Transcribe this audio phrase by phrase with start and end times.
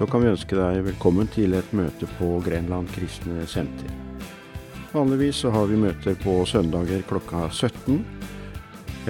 [0.00, 3.90] så kan vi ønske deg velkommen til et møte på Grenland kristne senter.
[4.94, 7.98] Vanligvis så har vi møter på søndager klokka 17.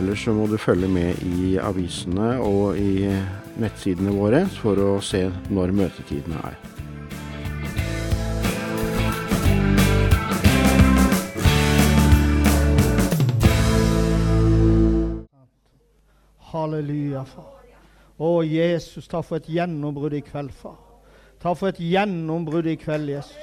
[0.02, 3.06] Ellers så må du følge med i avisene og i
[3.62, 5.22] nettsidene våre for å se
[5.54, 6.58] når møtetidene er.
[16.50, 17.60] Halleluja, far.
[18.20, 20.89] Å, Jesus, takk for et gjennombrudd i kveld, far.
[21.40, 23.36] Takk for et gjennombrudd i kveld, Jesus.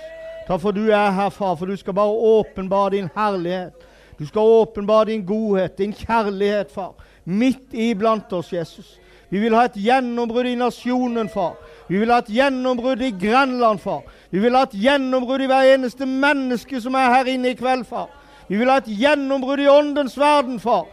[0.45, 3.73] Takk for du er her, far, for du skal bare åpenbare din herlighet.
[4.20, 6.93] Du skal åpenbare din godhet, din kjærlighet, far.
[7.25, 8.99] Midt iblant oss, Jesus.
[9.29, 11.57] Vi vil ha et gjennombrudd i nasjonen, far.
[11.89, 14.05] Vi vil ha et gjennombrudd i Grenland, far.
[14.29, 17.84] Vi vil ha et gjennombrudd i hver eneste menneske som er her inne i kveld,
[17.89, 18.11] far.
[18.48, 20.85] Vi vil ha et gjennombrudd i åndens verden, far.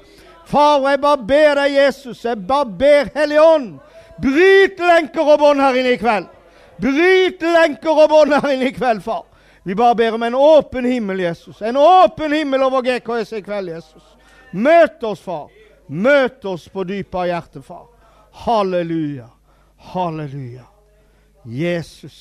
[0.48, 3.68] Far, jeg bare ber deg, Jesus, jeg bare ber Hellige Ånd,
[4.22, 6.32] bryt lenker og bånd her inne i kveld.
[6.80, 9.24] Bryt lenker og bånd her inne i kveld, far.
[9.64, 11.62] Vi bare ber om en åpen himmel, Jesus.
[11.62, 14.02] En åpen himmel over GKS i kveld, Jesus.
[14.52, 15.48] Møt oss, far.
[15.86, 17.86] Møt oss på dypet av hjertet, far.
[18.44, 19.30] Halleluja.
[19.94, 20.66] Halleluja.
[21.44, 22.18] Jesus.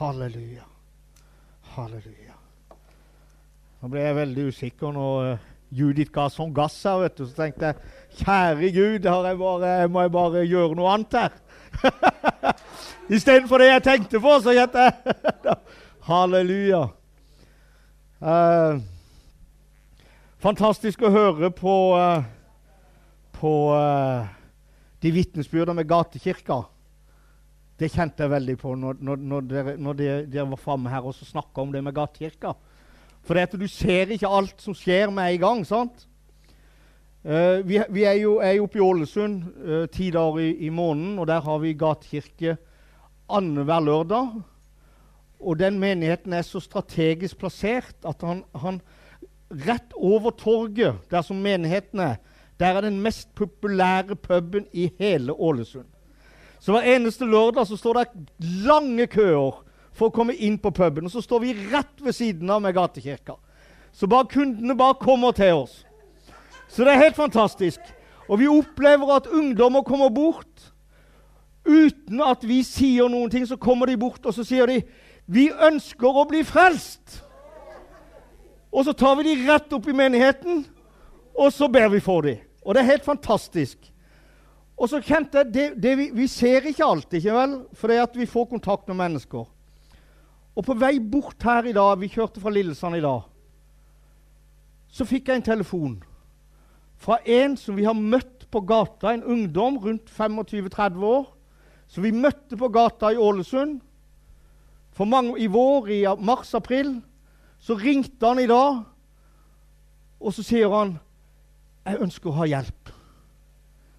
[0.00, 0.66] Halleluja.
[1.76, 2.36] Halleluja.
[3.80, 7.24] Nå ble jeg veldig usikker når uh, Judith ga sånn gass her, vet du.
[7.28, 11.38] Så tenkte jeg kjære Gud, jeg bare, må jeg bare gjøre noe annet her?
[13.10, 15.54] Istedenfor det jeg tenkte på, så kjente jeg
[16.10, 16.84] Halleluja.
[18.22, 18.78] Uh,
[20.38, 22.22] fantastisk å høre på, uh,
[23.34, 24.30] på uh,
[25.02, 26.60] de vitnesbyrdene med gatekirka.
[27.82, 31.10] Det kjente jeg veldig på når, når, når dere, når dere, dere var framme her
[31.10, 32.54] og snakka om det med gatekirka.
[33.26, 35.66] For det at du ser ikke alt som skjer med en gang.
[35.66, 36.06] sant?
[37.26, 40.70] Uh, vi, vi, er jo, er jo oppe i Ålesund uh, ti dager i, i,
[40.70, 42.60] måneden, og der har vi gatekirke
[43.36, 44.40] annenhver lørdag.
[45.40, 48.80] Og den menigheten er så strategisk plassert at han, han
[49.50, 52.18] rett over torget, der som menigheten er,
[52.60, 55.88] der er den mest populære puben i hele Ålesund.
[56.60, 58.08] Så hver eneste lørdag så står det
[58.66, 59.62] lange køer
[59.96, 61.06] for å komme inn på puben.
[61.08, 63.38] Og så står vi rett ved siden av med gatekirka.
[63.92, 65.80] Så bare kundene bare kommer til oss.
[66.68, 67.80] Så det er helt fantastisk.
[68.28, 70.49] Og vi opplever at ungdommer kommer bort
[71.64, 73.46] uten at vi sier noen ting.
[73.46, 74.82] Så kommer de bort, og så sier de
[75.26, 77.22] 'Vi ønsker å bli frelst'.
[78.72, 80.66] Og så tar vi de rett opp i menigheten,
[81.34, 82.38] og så ber vi for dem.
[82.64, 83.78] Og det er helt fantastisk.
[84.76, 87.56] Og så kjente jeg det, det vi, vi, ser ikke alt, ikke vel?
[87.76, 89.44] For det at vi får kontakt med mennesker.
[90.56, 93.26] Og på vei bort her i dag, vi kjørte fra Lillesand i dag,
[94.90, 95.98] så fikk jeg en telefon
[97.00, 101.28] fra en som vi har møtt på gata, en ungdom rundt 25-30 år,
[101.90, 103.80] som vi møtte på gata i Ålesund
[105.06, 106.98] mange, i vår, i mars-april.
[107.60, 108.82] Så ringte han i dag,
[110.20, 110.98] og så sier han
[111.86, 112.92] 'Jeg ønsker å ha hjelp'.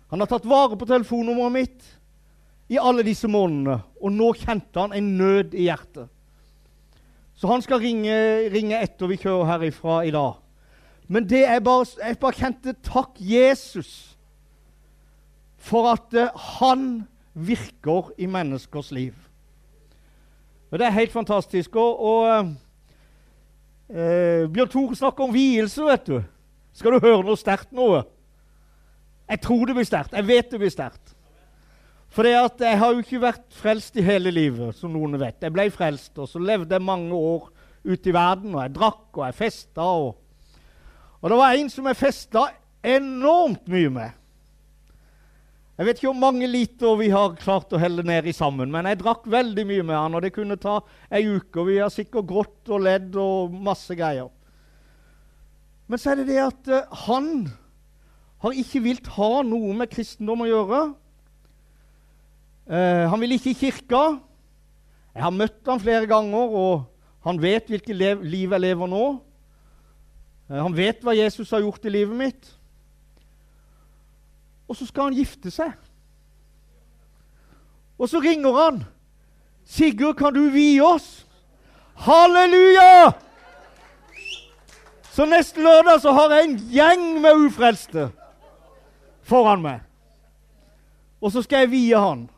[0.09, 1.83] Han har tatt vare på telefonnummeret mitt
[2.69, 6.09] i alle disse månedene, og nå kjente han en nød i hjertet.
[7.35, 10.35] Så han skal ringe, ringe etter vi kjører herifra i dag.
[11.07, 14.17] Men det er bare, jeg bare kjente takk Jesus
[15.57, 19.15] for at uh, han virker i menneskers liv.
[20.71, 21.75] Og Det er helt fantastisk.
[21.75, 22.55] Og, og
[23.89, 26.21] eh, Bjørn Tore snakker om vielse, vet du.
[26.73, 28.05] Skal du høre noe sterkt noe?
[29.31, 30.15] Jeg tror det blir sterkt.
[30.15, 31.15] Jeg vet det blir sterkt.
[32.11, 35.39] For jeg har jo ikke vært frelst i hele livet, som noen vet.
[35.39, 37.47] Jeg ble frelst, og så levde jeg mange år
[37.87, 39.85] ute i verden, og jeg drakk og jeg festa.
[39.85, 40.17] Og,
[41.21, 42.43] og det var en som jeg festa
[42.83, 44.20] enormt mye med.
[45.81, 48.85] Jeg vet ikke hvor mange liter vi har klart å helle ned i sammen, men
[48.85, 50.75] jeg drakk veldig mye med han, og det kunne ta
[51.09, 51.57] ei uke.
[51.57, 54.29] og Vi har sikkert grått og ledd og masse greier.
[55.89, 57.31] Men så er det det at uh, han
[58.45, 60.83] har ikke vilt ha noe med kristendom å gjøre.
[62.69, 64.05] Uh, han vil ikke i kirka.
[65.17, 69.05] Jeg har møtt ham flere ganger, og han vet hvilket liv jeg lever nå.
[70.45, 72.57] Uh, han vet hva Jesus har gjort i livet mitt.
[74.71, 75.73] Og så skal han gifte seg.
[77.99, 78.83] Og så ringer han.
[79.67, 81.25] 'Sigurd, kan du vie oss?'
[81.95, 83.11] Halleluja!
[85.11, 88.07] Så neste lørdag så har jeg en gjeng med ufrelste
[89.27, 89.83] foran meg.
[91.21, 92.29] Og så skal jeg vie han.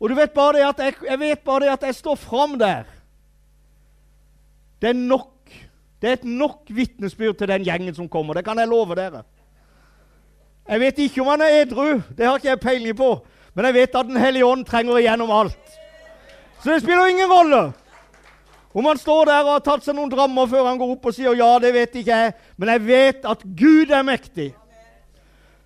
[0.00, 2.58] Og du vet bare det at jeg, jeg vet bare det at jeg står fram
[2.58, 2.88] der.
[4.80, 5.32] Det er nok.
[6.02, 8.34] Det er et nok vitnesbyrd til den gjengen som kommer.
[8.34, 9.22] Det kan jeg love dere.
[10.66, 13.10] Jeg vet ikke om han er edru, det har ikke jeg peiling på.
[13.54, 15.76] Men jeg vet at Den hellige ånd trenger igjennom alt.
[16.62, 17.72] Så det spiller ingen rolle
[18.76, 21.14] om han står der og har tatt seg noen drammer før han går opp og
[21.16, 24.54] sier 'ja, det vet ikke jeg', men jeg vet at Gud er mektig.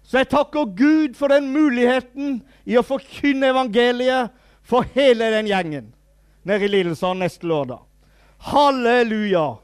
[0.04, 4.30] Så jeg takker Gud for den muligheten i å forkynne evangeliet
[4.62, 5.92] for hele den gjengen
[6.44, 7.78] nede i Lillesand neste lørdag.
[8.38, 9.58] Halleluja!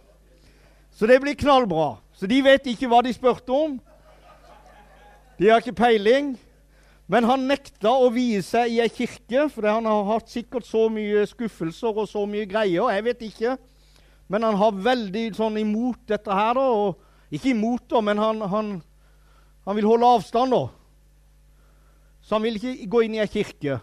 [0.91, 1.97] Så det blir knallbra.
[2.13, 3.81] Så de vet ikke hva de spurte om.
[5.39, 6.35] De har ikke peiling.
[7.07, 10.89] Men han nekta å vie seg i ei kirke, for han har hatt sikkert så
[10.91, 12.91] mye skuffelser og så mye greier.
[12.97, 13.53] Jeg vet ikke.
[14.27, 16.65] Men han har veldig sånn imot dette her, da.
[16.67, 16.97] Og,
[17.31, 18.73] ikke imot, da, men han, han,
[19.67, 20.65] han vil holde avstand, da.
[22.27, 23.79] Så han vil ikke gå inn i ei kirke.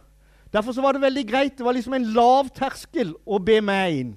[0.53, 1.55] Derfor så var det veldig greit.
[1.57, 4.11] Det var liksom en lav terskel å be meg inn.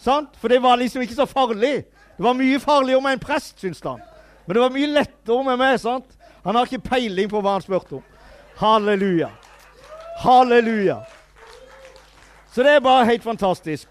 [0.00, 0.36] Sant?
[0.40, 1.86] For det var liksom ikke så farlig.
[2.16, 4.04] Det var mye farligere med en prest, syns han.
[4.50, 5.76] Men det var mye lettere med meg.
[5.78, 6.16] sant?
[6.42, 8.06] Han har ikke peiling på hva han spurte om.
[8.58, 9.28] Halleluja.
[10.24, 10.96] Halleluja.
[12.50, 13.86] Så det er bare helt fantastisk.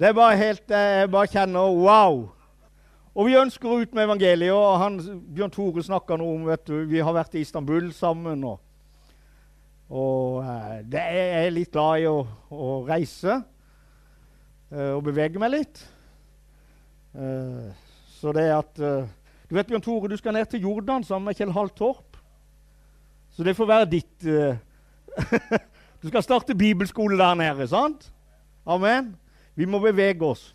[0.00, 2.16] Det er bare helt Jeg bare kjenner wow.
[3.12, 4.54] Og vi ønsker ut med evangeliet.
[4.54, 4.96] og han,
[5.36, 8.44] Bjørn Tore snakka noe om vet du, Vi har vært i Istanbul sammen.
[8.48, 8.58] Og,
[9.90, 10.48] og
[10.88, 13.36] det er, jeg er litt glad i å, å reise
[14.72, 15.84] uh, og bevege meg litt.
[18.16, 18.86] Så det at
[19.48, 22.16] du vet, Bjørn Tore, du skal ned til Jordan sammen med Kjell Halltorp.
[23.32, 24.56] Så det får være ditt uh,
[26.02, 28.12] Du skal starte bibelskole der nede, sant?
[28.66, 29.16] Amen.
[29.54, 30.54] Vi må bevege oss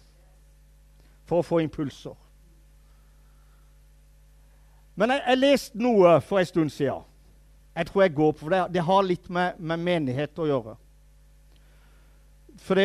[1.25, 2.13] for å få impulser.
[4.95, 7.03] Men jeg, jeg leste noe for en stund siden.
[7.73, 8.61] Jeg tror jeg går på det.
[8.75, 10.75] Det har litt med, med menighet å gjøre.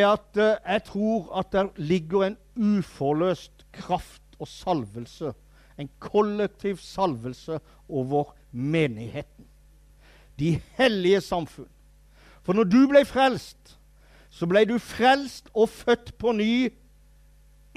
[0.08, 5.34] At uh, jeg tror at det ligger en uforløst kraft og salvelse
[5.78, 9.46] en kollektiv salvelse over menigheten.
[10.38, 11.70] De hellige samfunn.
[12.42, 13.78] For når du ble frelst,
[14.30, 16.68] så ble du frelst og født på ny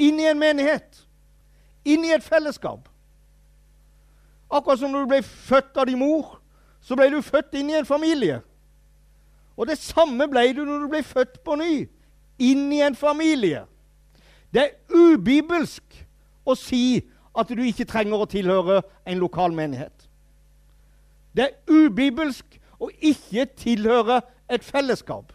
[0.02, 1.04] inn i en menighet.
[1.86, 2.90] Inn i et fellesskap.
[4.52, 6.38] Akkurat som når du ble født av din mor,
[6.82, 8.42] så ble du født inn i en familie.
[9.58, 11.86] Og det samme ble du når du ble født på ny.
[12.42, 13.66] Inn i en familie.
[14.54, 15.84] Det er ubibelsk
[16.46, 17.02] å si
[17.38, 20.08] at du ikke trenger å tilhøre en lokal menighet.
[21.36, 24.20] Det er ubibelsk å ikke tilhøre
[24.52, 25.32] et fellesskap.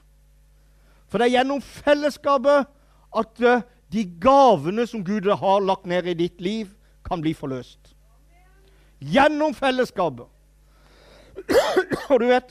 [1.09, 2.67] For det er gjennom fellesskapet
[3.17, 3.63] at uh,
[3.93, 6.73] de gavene som Gud har lagt ned i ditt liv,
[7.07, 7.95] kan bli forløst.
[8.99, 10.27] Gjennom fellesskapet.
[12.11, 12.51] og du vet,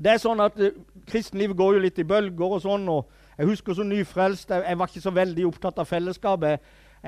[0.00, 0.72] det er sånn at uh,
[1.04, 2.88] Kristenlivet går jo litt i bølger og sånn.
[2.88, 6.56] og Jeg husker som nyfrelst, jeg, jeg var ikke så veldig opptatt av fellesskapet.
[6.56, 6.60] Jeg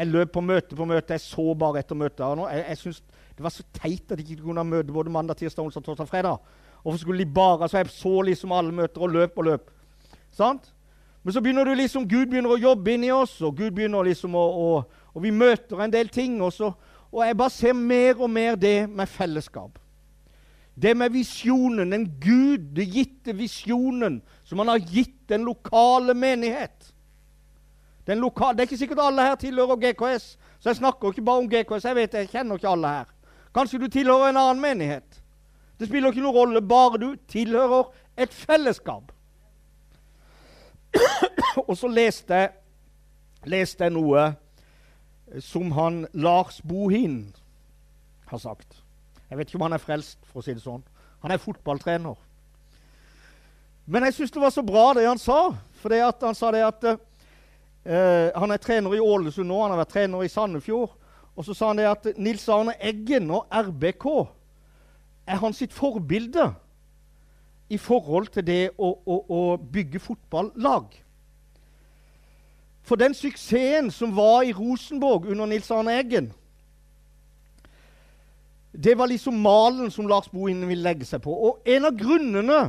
[0.04, 1.16] løp på møte på møte.
[1.16, 2.20] Jeg så bare etter møtet.
[2.20, 3.02] Jeg, jeg synes
[3.36, 6.08] Det var så teit at de ikke kunne ha møte både mandag, tirsdag, onsdag, torsdag,
[6.08, 6.36] fredag.
[6.82, 9.70] Hvorfor skulle de bare Så jeg så liksom alle møter og løp og løp.
[10.32, 10.72] Sant?
[11.24, 14.34] Men så begynner du liksom, Gud begynner å jobbe inni oss, og Gud begynner liksom
[14.38, 14.84] å, å
[15.16, 16.40] Og vi møter en del ting.
[16.42, 16.70] Også,
[17.10, 19.78] og jeg bare ser mer og mer det med fellesskap.
[20.76, 26.92] Det med visjonen, den gudegitte visjonen som han har gitt den lokale menighet.
[28.06, 31.84] Det er ikke sikkert alle her tilhører GKS, så jeg snakker ikke bare om GKS.
[31.84, 33.04] Jeg vet, jeg kjenner ikke alle her.
[33.54, 35.22] Kanskje du tilhører en annen menighet.
[35.78, 39.10] Det spiller ikke noen rolle, bare du tilhører et fellesskap.
[41.68, 42.52] Og så leste jeg,
[43.44, 44.28] leste noe
[45.42, 47.34] som han Lars Bohin
[48.30, 48.82] har sagt.
[49.30, 50.84] Jeg vet ikke om han er frelst, for å si det sånn.
[51.24, 52.14] Han er fotballtrener.
[53.86, 55.40] Men jeg syns det var så bra, det han sa.
[55.82, 56.86] For han sa det at
[57.86, 60.96] Eh, han er trener i Ålesund nå, han har vært trener i Sandefjord.
[61.36, 64.06] Og så sa han det at Nils Arne Eggen og RBK
[65.26, 66.48] er hans sitt forbilde
[67.68, 70.88] i forhold til det å, å, å bygge fotballag.
[72.86, 76.28] For den suksessen som var i Rosenborg under Nils Arne Eggen
[78.70, 81.32] Det var liksom malen som Lars Bohin ville legge seg på.
[81.32, 82.60] Og en av grunnene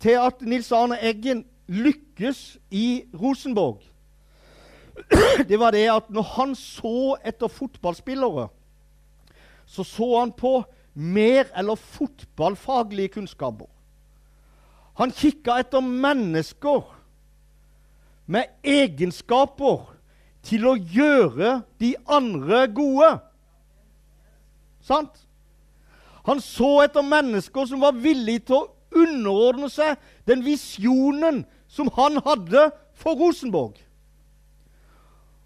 [0.00, 3.82] til at Nils Arne Eggen lykkes i Rosenborg,
[5.48, 8.48] det var det at når han så etter fotballspillere,
[9.66, 10.60] så så han på
[10.94, 13.68] mer eller fotballfaglige kunnskaper.
[14.96, 16.86] Han kikka etter mennesker
[18.26, 19.84] med egenskaper
[20.46, 23.10] til å gjøre de andre gode.
[24.80, 25.26] Sant?
[26.26, 32.18] Han så etter mennesker som var villige til å underordne seg den visjonen som han
[32.24, 33.76] hadde for Rosenborg.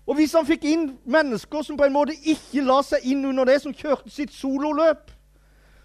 [0.08, 3.46] Og hvis han fikk inn mennesker som på en måte ikke la seg inn under
[3.46, 5.10] det, som kjørte sitt sololøp,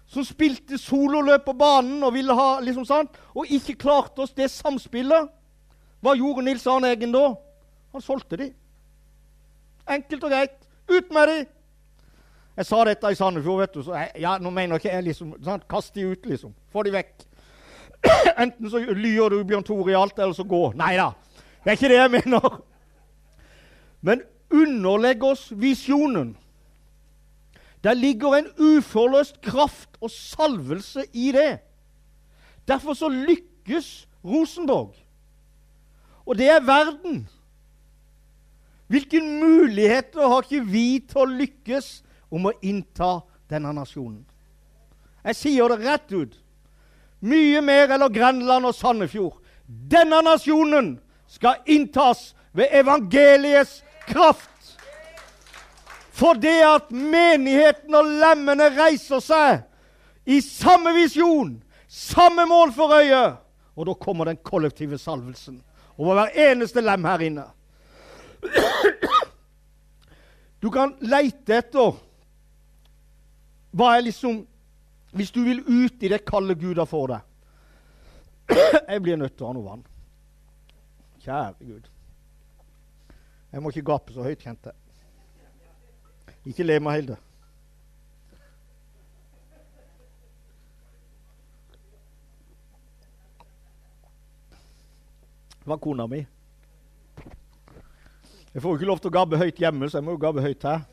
[0.06, 4.48] som spilte sololøp på banen og ville ha liksom sant, og ikke klarte oss det
[4.50, 5.28] samspillet.
[6.02, 7.28] Hva gjorde Nils Arne Eggen da?
[7.92, 8.50] Han solgte de.
[9.90, 10.56] Enkelt og greit.
[10.90, 11.38] Ut med de!
[12.56, 13.58] Jeg sa dette i Sandefjord.
[13.60, 16.54] vet du, så jeg, ja, Nå mener ikke jeg liksom sant, Kast de ut, liksom.
[16.72, 17.26] Få de vekk.
[18.42, 20.62] Enten så lyer du Bjørn Tore i alt, eller så gå.
[20.78, 21.10] Nei da.
[21.64, 22.48] Det er ikke det jeg mener.
[24.00, 26.36] Men underlegge oss visjonen.
[27.84, 31.58] Der ligger en uforløst kraft og salvelse i det.
[32.68, 34.94] Derfor så lykkes Rosenborg.
[36.26, 37.28] Og det er verden.
[38.86, 41.90] Hvilke muligheter har ikke vi til å lykkes
[42.30, 44.24] om å innta denne nasjonen?
[45.26, 46.34] Jeg sier det rett ut.
[47.26, 49.38] Mye mer eller Grenland og Sandefjord.
[49.66, 54.50] Denne nasjonen skal inntas ved evangeliets kraft.
[56.16, 59.64] For det at menigheten og lemmene reiser seg
[60.24, 63.24] i samme visjon, samme mål for øye.
[63.76, 65.60] Og da kommer den kollektive salvelsen
[65.98, 67.44] over hver eneste lem her inne.
[70.60, 71.96] Du kan leite etter
[73.76, 74.44] hva er liksom
[75.16, 78.56] Hvis du vil ut i det kalde Gud har for deg
[78.88, 79.84] Jeg blir nødt til å ha noe vann.
[81.24, 81.88] Kjære Gud.
[83.56, 84.68] Jeg må ikke gape så høyt, kjente.
[86.44, 87.14] Ikke le meg, Hilde.
[95.56, 96.20] Det var kona mi.
[98.52, 100.44] Jeg får jo ikke lov til å gabbe høyt hjemme, så jeg må jo gabbe
[100.44, 100.84] høyt her.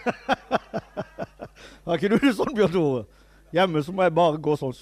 [1.84, 3.04] Har ikke du det sånn, Bjørn Tore?
[3.52, 4.72] Hjemme så må jeg bare gå sånn.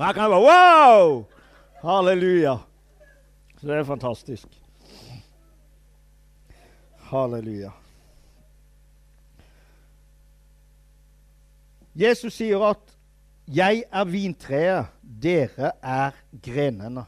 [0.00, 1.14] Her kan jeg bare Wow!
[1.84, 2.56] Halleluja.
[3.60, 4.61] Så det er fantastisk.
[7.12, 7.70] Halleluja.
[11.94, 12.96] Jesus sier at
[13.48, 14.86] 'Jeg er vintreet,
[15.22, 16.10] dere er
[16.42, 17.04] grenene'.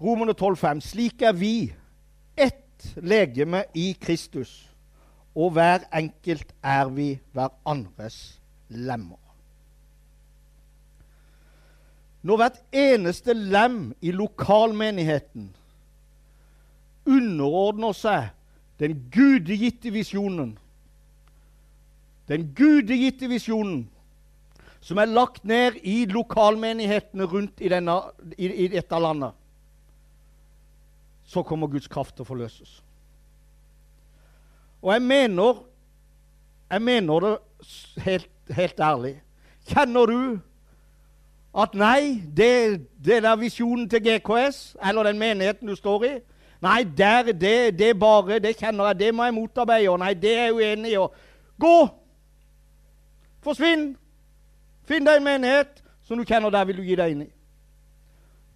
[0.00, 1.72] Romerne 12,5.: Slik er vi
[2.36, 4.70] ett legeme i Kristus,
[5.34, 9.22] og hver enkelt er vi hverandres lemmer.
[12.22, 15.56] Når hvert eneste lem i lokalmenigheten
[17.36, 18.32] underordner seg
[18.80, 20.56] den gudegitte visjonen
[22.28, 23.84] den gudegitte visjonen
[24.86, 27.96] som er lagt ned i lokalmenighetene rundt i, denne,
[28.38, 29.34] i, i dette landet,
[31.26, 32.76] så kommer Guds kraft til å forløses.
[34.82, 35.62] Og jeg mener,
[36.70, 37.32] jeg mener det
[38.04, 39.14] helt, helt ærlig.
[39.66, 40.20] Kjenner du
[41.56, 46.14] at nei, det, det der visjonen til GKS, eller den menigheten du står i
[46.64, 49.90] Nei, der, det, det bare, det kjenner jeg, det må jeg motarbeide.
[49.92, 51.02] Og nei, det er jeg uenig i.
[51.60, 51.76] Gå!
[53.44, 53.90] Forsvinn!
[54.86, 57.30] Finn deg en menighet som du kjenner der vil du gi deg inn i.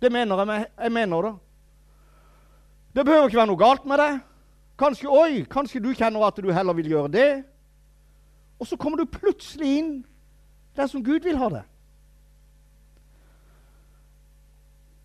[0.00, 1.32] Det mener jeg, jeg mener det.
[2.94, 4.12] Det behøver ikke være noe galt med det.
[4.80, 7.30] Kanskje, oi, kanskje du kjenner at du heller vil gjøre det.
[8.60, 9.92] Og så kommer du plutselig inn
[10.76, 11.62] der som Gud vil ha det.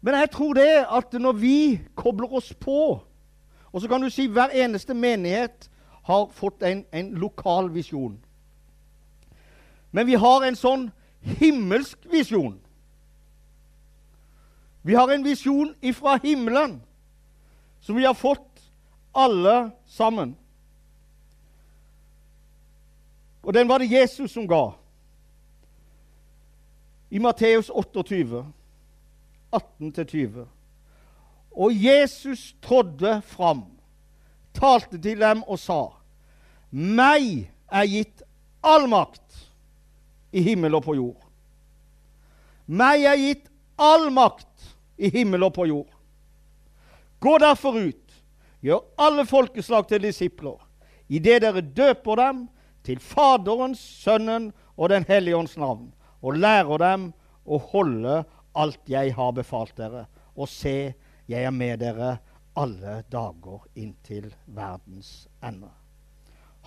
[0.06, 3.02] Men jeg tror det at når vi kobler oss på
[3.72, 5.70] Og så kan du si hver eneste menighet
[6.06, 8.14] har fått en, en lokal visjon.
[9.92, 10.86] Men vi har en sånn
[11.20, 12.54] himmelsk visjon.
[14.86, 16.78] Vi har en visjon ifra himmelen
[17.82, 18.64] som vi har fått
[19.12, 20.36] alle sammen.
[23.44, 24.70] Og den var det Jesus som ga.
[27.10, 28.46] I Matteus 28,
[29.56, 30.46] 18-20.
[31.56, 33.64] Og Jesus trådde fram,
[34.54, 35.82] talte til dem og sa:"
[36.72, 38.24] Meg er gitt
[38.64, 39.46] all makt
[40.36, 41.22] i himmel og på jord.
[42.68, 43.46] Meg er gitt
[43.80, 45.92] all makt i himmel og på jord.
[47.20, 48.18] Gå derfor ut,
[48.62, 50.58] gjør alle folkeslag til disipler,
[51.08, 52.46] idet dere døper dem
[52.84, 57.12] til Faderens, Sønnen og Den hellige ånds navn, og lærer dem
[57.46, 58.24] å holde
[58.56, 60.06] alt jeg har befalt dere.
[60.36, 60.94] Og se,
[61.28, 62.18] jeg er med dere
[62.56, 65.70] alle dager inntil verdens ende.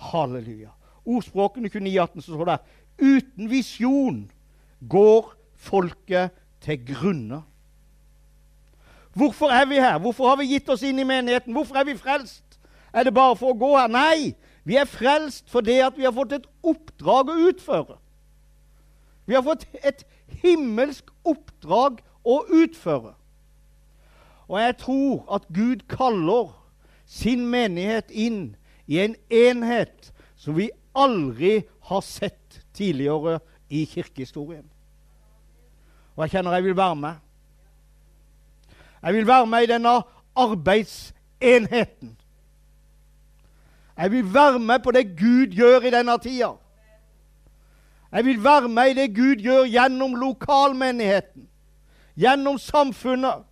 [0.09, 0.71] Halleluja.
[1.05, 2.59] Ordspråkene 29,18 så står det
[2.99, 4.31] Uten visjon
[4.89, 7.41] går folket til grunne.
[9.13, 9.97] Hvorfor er vi her?
[9.99, 11.53] Hvorfor har vi gitt oss inn i menigheten?
[11.53, 12.59] Hvorfor er vi frelst?
[12.93, 13.89] Er det bare for å gå her?
[13.91, 17.97] Nei, vi er frelst fordi vi har fått et oppdrag å utføre.
[19.25, 20.05] Vi har fått et
[20.41, 23.13] himmelsk oppdrag å utføre.
[24.49, 26.53] Og jeg tror at Gud kaller
[27.05, 28.55] sin menighet inn
[28.89, 34.65] i en enhet som vi aldri har sett tidligere i kirkehistorien.
[36.15, 37.19] Og jeg kjenner jeg vil være med.
[39.01, 39.93] Jeg vil være med i denne
[40.35, 42.17] arbeidsenheten.
[43.97, 46.53] Jeg vil være med på det Gud gjør i denne tida.
[48.11, 51.47] Jeg vil være med i det Gud gjør gjennom lokalmenigheten,
[52.17, 53.45] gjennom samfunnet.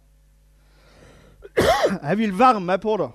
[2.04, 3.10] Jeg vil være med på det.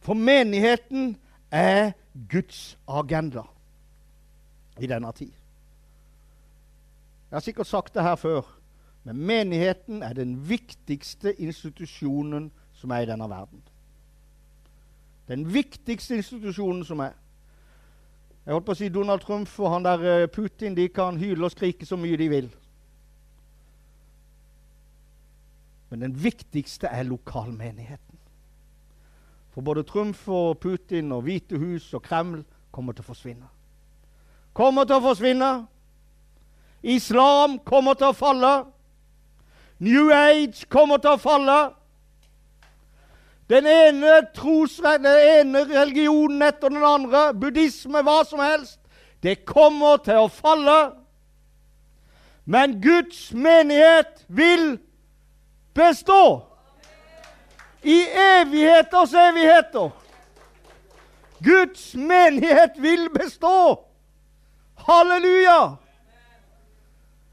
[0.00, 1.16] For menigheten
[1.50, 1.92] er
[2.30, 3.42] Guds agenda
[4.80, 5.32] i denne tid.
[7.30, 8.42] Jeg har sikkert sagt det her før,
[9.04, 13.62] men menigheten er den viktigste institusjonen som er i denne verden.
[15.28, 17.12] Den viktigste institusjonen som er.
[18.48, 21.44] Jeg holdt på å si Donald Trump og han der eh, Putin de kan hyle
[21.44, 22.46] og skrike så mye de vil.
[25.90, 28.16] Men den viktigste er lokalmenigheten.
[29.52, 32.40] For både Trump og Putin og Hvite hus og Kreml
[32.72, 33.52] kommer til å forsvinne.
[34.56, 35.52] Kommer til å forsvinne.
[36.88, 38.54] Islam kommer til å falle.
[39.76, 41.58] New Age kommer til å falle.
[43.48, 48.80] Den ene, trosverden, den ene religionen etter den andre, buddhisme, hva som helst,
[49.24, 50.76] det kommer til å falle.
[52.44, 54.76] Men Guds menighet vil
[55.74, 56.44] bestå.
[57.82, 59.90] I evigheters evigheter.
[61.44, 63.84] Guds menighet vil bestå.
[64.88, 65.76] Halleluja!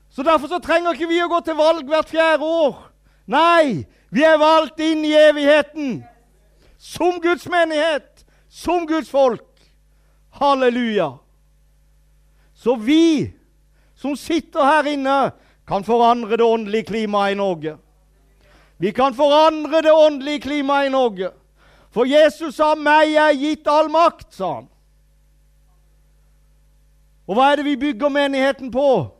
[0.09, 2.77] Så Derfor så trenger ikke vi å gå til valg hvert fjerde år.
[3.27, 3.83] Nei,
[4.15, 5.97] vi er valgt inn i evigheten.
[6.79, 9.43] Som Guds menighet, som Guds folk.
[10.39, 11.17] Halleluja.
[12.55, 13.33] Så vi
[13.95, 15.31] som sitter her inne,
[15.67, 17.73] kan forandre det åndelige klimaet i Norge.
[18.77, 21.31] Vi kan forandre det åndelige klimaet i Norge.
[21.91, 24.67] For Jesus sa 'meg er gitt all makt', sa han.
[27.27, 29.11] Og hva er det vi bygger menigheten på?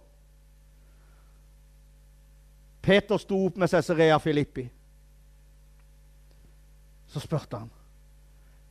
[2.81, 4.69] Peter sto opp med Cesarea Filippi.
[7.15, 7.69] Så spurte han,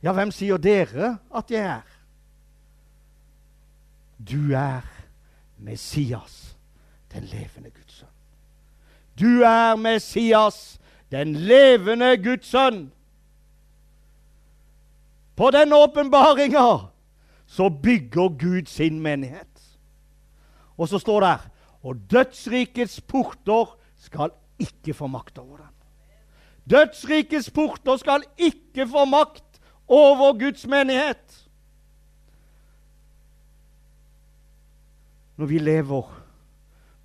[0.03, 1.93] 'Ja, hvem sier dere at jeg er?'
[4.21, 4.85] Du er
[5.57, 6.57] Messias,
[7.11, 8.13] den levende Guds sønn.
[9.19, 10.79] Du er Messias,
[11.11, 12.91] den levende Guds sønn.
[15.35, 16.87] På den åpenbaringa
[17.45, 19.77] så bygger Gud sin menighet.
[20.77, 21.49] Og så står det her
[21.83, 24.29] Og dødsrikets porter skal
[24.59, 25.64] ikke få makt over den.
[26.69, 31.47] Dødsrikets porter skal ikke få makt over Guds menighet.
[35.37, 36.21] Når vi lever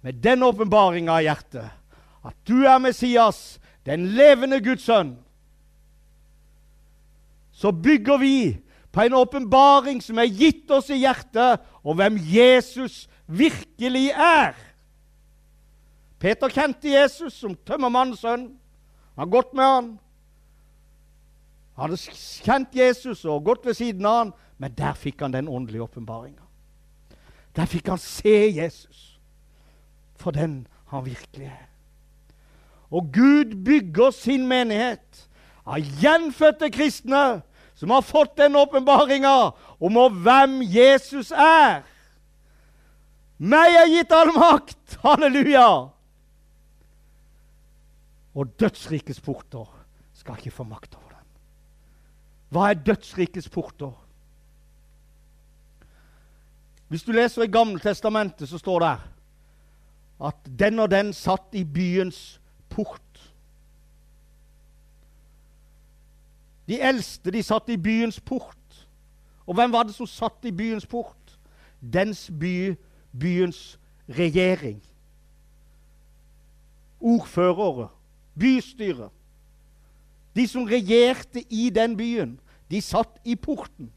[0.03, 1.71] med den åpenbaringa i hjertet
[2.25, 5.15] at du er Messias, den levende Guds sønn,
[7.53, 8.59] så bygger vi
[8.93, 14.57] på en åpenbaring som er gitt oss i hjertet, og hvem Jesus virkelig er.
[16.21, 18.49] Peter kjente Jesus som tømmermannens sønn.
[19.21, 19.89] Han har gått med han.
[21.77, 25.49] Han hadde kjent Jesus og gått ved siden av han, men der fikk han den
[25.49, 26.41] åndelige åpenbaringa.
[27.53, 29.03] Der fikk han se Jesus
[30.17, 31.69] for den han virkelig er.
[32.89, 35.29] Og Gud bygger sin menighet
[35.69, 37.43] av gjenfødte kristne
[37.77, 39.37] som har fått den åpenbaringa
[39.85, 41.83] om hvem Jesus er.
[43.37, 45.01] Meg er gitt all makt.
[45.05, 45.91] Halleluja!
[48.35, 49.67] Og dødsrikets porter
[50.15, 51.27] skal ikke få makt over den.
[52.51, 53.93] Hva er dødsrikets porter?
[56.89, 58.97] Hvis du leser i Gamle Testamentet, så står det
[60.27, 63.33] at den og den satt i byens port.
[66.69, 68.57] De eldste de satt i byens port.
[69.47, 71.39] Og hvem var det som satt i byens port?
[71.81, 72.77] Dens by,
[73.19, 74.83] byens regjering.
[77.01, 77.89] Ordførere,
[78.39, 79.09] bystyre.
[80.37, 82.37] De som regjerte i den byen,
[82.71, 83.91] de satt i porten.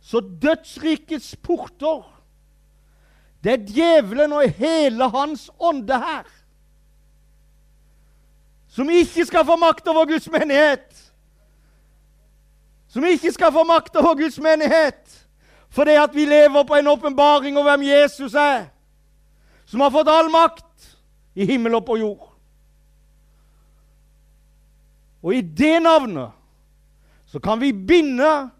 [0.00, 2.02] Så dødsrikets porter,
[3.44, 6.28] det er djevelen og hele hans ånde her
[8.70, 11.12] som ikke skal få makt over Guds menighet.
[12.88, 15.16] Som ikke skal få makt over Guds menighet
[15.70, 18.64] fordi at vi lever på en åpenbaring om hvem Jesus er.
[19.66, 20.88] Som har fått all makt
[21.38, 22.29] i himmel og på jord.
[25.22, 26.32] Og i det navnet
[27.26, 28.50] så kan vi binde,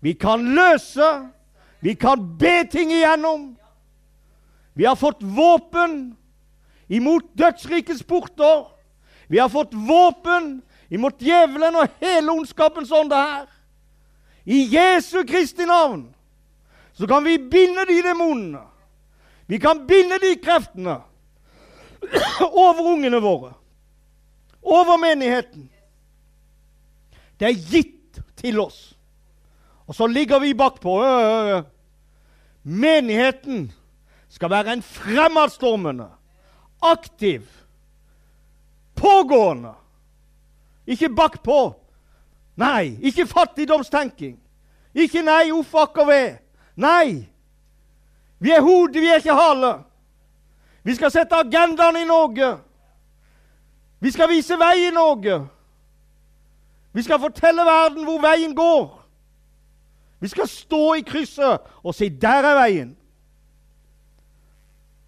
[0.00, 1.08] vi kan løse,
[1.80, 3.56] vi kan be ting igjennom.
[4.74, 6.16] Vi har fått våpen
[6.88, 8.68] imot dødsrikets porter.
[9.26, 13.46] Vi har fått våpen imot djevelen og hele ondskapens ånde her.
[14.44, 16.08] I Jesu Kristi navn
[16.92, 18.62] så kan vi binde de demonene.
[19.46, 21.00] Vi kan binde de kreftene
[22.66, 23.52] over ungene våre,
[24.62, 25.68] over menigheten.
[27.40, 28.92] Det er gitt til oss.
[29.88, 31.00] Og så ligger vi bakpå.
[32.62, 33.70] Menigheten
[34.28, 36.06] skal være en fremadstormende,
[36.82, 37.42] aktiv,
[38.94, 39.72] pågående.
[40.86, 41.74] Ikke bakpå.
[42.56, 44.36] Nei, ikke fattigdomstenking.
[44.94, 46.38] Ikke nei, uff, akker ved.
[46.76, 47.26] Nei.
[48.38, 49.72] Vi er hodet, vi er ikke hale.
[50.82, 52.56] Vi skal sette agendaen i Norge.
[54.00, 55.40] Vi skal vise vei i Norge.
[56.92, 58.96] Vi skal fortelle verden hvor veien går.
[60.20, 62.96] Vi skal stå i krysset og si 'der er veien'.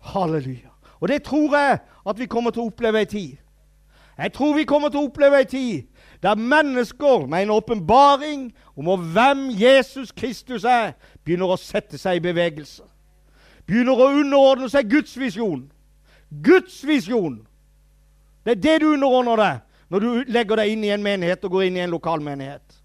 [0.00, 0.68] Halleluja.
[1.00, 3.36] Og det tror jeg at vi kommer til å oppleve ei tid.
[4.18, 5.82] Jeg tror vi kommer til å oppleve ei tid
[6.22, 10.92] der mennesker med en åpenbaring om hvem Jesus Kristus er,
[11.24, 12.82] begynner å sette seg i bevegelse.
[13.66, 15.72] Begynner å underordne seg Guds visjon.
[16.44, 17.46] Guds visjon!
[18.44, 19.60] Det er det du underordner deg
[19.92, 22.78] når du legger deg inn i en menighet og går inn i en lokalmenighet.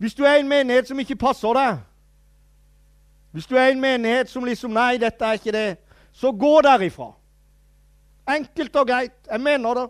[0.00, 1.80] Hvis du er i en menighet som ikke passer deg,
[3.32, 5.76] hvis du er i en menighet som liksom Nei, dette er ikke det.
[6.12, 7.10] Så gå derifra.
[8.32, 9.12] Enkelt og greit.
[9.28, 9.84] Jeg mener det.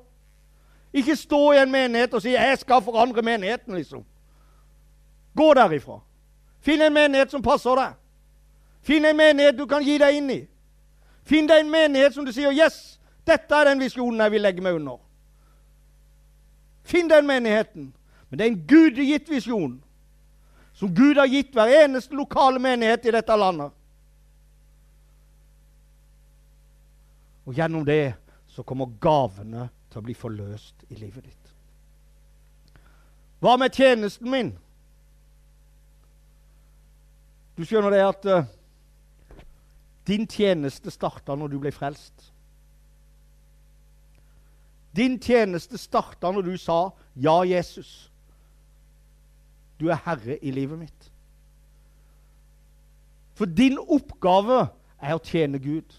[0.93, 4.05] Ikke stå i en menighet og si 'jeg skal forandre menigheten', liksom.
[5.37, 6.01] Gå derifra.
[6.61, 7.93] Finn en menighet som passer deg.
[8.83, 10.47] Finn en menighet du kan gi deg inn i.
[11.25, 14.61] Finn deg en menighet som du sier 'yes, dette er den visjonen jeg vil legge
[14.61, 15.10] meg under'.
[16.85, 17.93] Finn den menigheten.
[18.29, 19.79] Men det er en gudegitt visjon
[20.75, 23.75] som Gud har gitt hver eneste lokale menighet i dette landet.
[27.45, 28.15] Og gjennom det
[28.51, 31.53] så kommer gavene til å bli forløst i livet ditt.
[33.41, 34.55] Hva med tjenesten min?
[37.57, 38.49] Du skjønner det at uh,
[40.09, 42.30] din tjeneste starta når du ble frelst.
[44.97, 48.11] Din tjeneste starta når du sa 'Ja, Jesus'.
[49.81, 51.13] Du er herre i livet mitt.
[53.35, 54.69] For din oppgave
[55.01, 55.95] er å tjene Gud.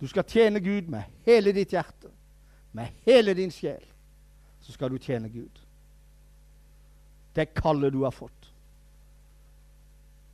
[0.00, 2.10] Du skal tjene Gud med hele ditt hjerte,
[2.72, 3.82] med hele din sjel.
[4.60, 5.62] Så skal du tjene Gud.
[7.34, 8.52] Det kallet du har fått.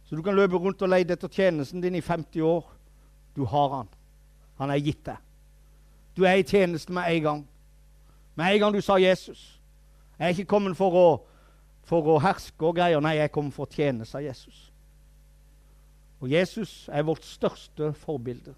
[0.04, 2.66] Så du kan løpe rundt og lete etter tjenesten din i 50 år.
[3.36, 3.88] Du har han.
[4.58, 5.16] Han er gitt deg.
[6.16, 7.48] Du er i tjeneste med en gang.
[8.34, 9.60] Med en gang du sa Jesus.
[10.18, 11.08] Jeg er ikke kommet for å,
[11.84, 13.02] for å herske og greier.
[13.02, 14.70] Nei, jeg er kommet for å tjene, sa Jesus.
[16.22, 18.54] Og Jesus er vårt største forbilde.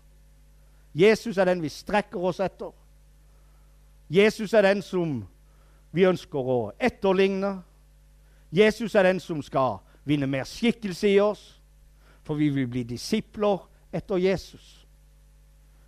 [0.95, 2.71] Jesus er den vi strekker oss etter.
[4.09, 5.19] Jesus er den som
[5.93, 7.57] vi ønsker å etterligne.
[8.55, 11.43] Jesus er den som skal vinne mer skikkelse i oss,
[12.23, 14.86] for vi vil bli disipler etter Jesus.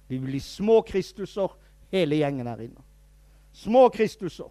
[0.08, 1.52] Vi blir små Kristuser,
[1.92, 2.82] hele gjengen her inne.
[3.52, 4.50] Små Kristuser.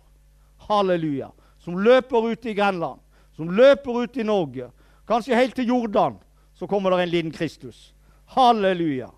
[0.70, 1.32] Halleluja.
[1.60, 3.02] Som løper ut i Grenland,
[3.36, 4.70] som løper ut i Norge.
[5.08, 6.18] Kanskje helt til Jordan.
[6.54, 7.94] Så kommer det en liten Kristus.
[8.26, 9.10] Halleluja.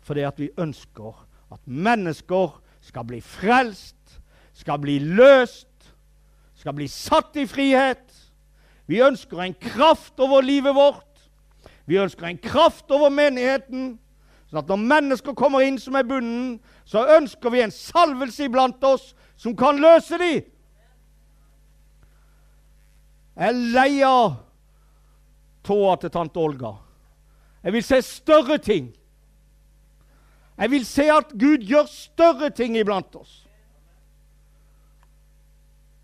[0.00, 4.20] Fordi at vi ønsker at mennesker skal bli frelst,
[4.52, 5.92] skal bli løst,
[6.54, 8.04] skal bli satt i frihet.
[8.88, 11.04] Vi ønsker en kraft over livet vårt.
[11.86, 13.98] Vi ønsker en kraft over menigheten.
[14.48, 16.56] Sånn at når mennesker kommer inn som er bunden,
[16.88, 20.46] så ønsker vi en salvelse iblant oss som kan løse dem.
[23.38, 24.38] Jeg er lei av
[25.62, 26.72] tåa til tante Olga.
[27.62, 28.88] Jeg vil se større ting.
[30.58, 33.44] Jeg vil se at Gud gjør større ting iblant oss.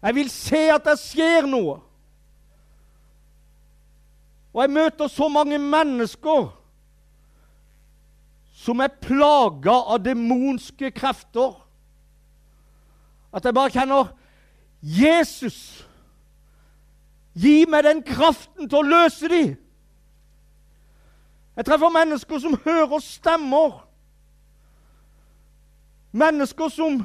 [0.05, 1.79] Jeg vil se at det skjer noe.
[4.55, 6.53] Og jeg møter så mange mennesker
[8.65, 11.53] som er plaga av demonske krefter.
[13.35, 14.15] At jeg bare kjenner
[14.81, 15.85] Jesus,
[17.37, 19.53] gi meg den kraften til å løse dem.
[21.55, 23.77] Jeg treffer mennesker som hører stemmer.
[26.15, 27.03] Mennesker som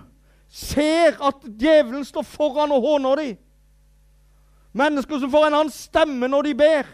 [0.50, 3.38] ser at djevelen står foran og håner dem.
[4.80, 6.90] Mennesker som får en annen stemme når de ber.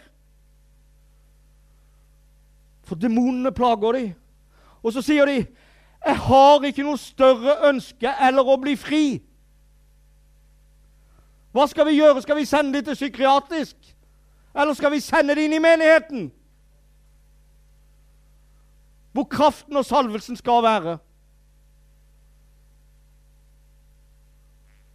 [2.86, 4.14] For demonene plager dem.
[4.86, 5.46] Og så sier de
[6.06, 9.22] 'Jeg har ikke noe større ønske eller å bli fri'.
[11.52, 12.22] Hva skal vi gjøre?
[12.22, 13.76] Skal vi sende dem til psykiatrisk?
[14.56, 16.32] Eller skal vi sende dem inn i menigheten?
[19.12, 20.98] Hvor kraften og salvelsen skal være.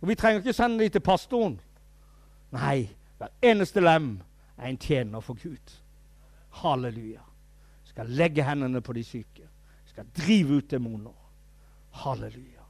[0.01, 1.61] Og Vi trenger ikke sende dem til pastoren.
[2.51, 4.21] Nei, hver eneste lem
[4.59, 5.81] er en tjener for Gud.
[6.51, 7.21] Halleluja.
[7.85, 9.50] Skal legge hendene på de syke.
[10.01, 11.13] Skal drive ut demoner.
[11.91, 12.65] Halleluja.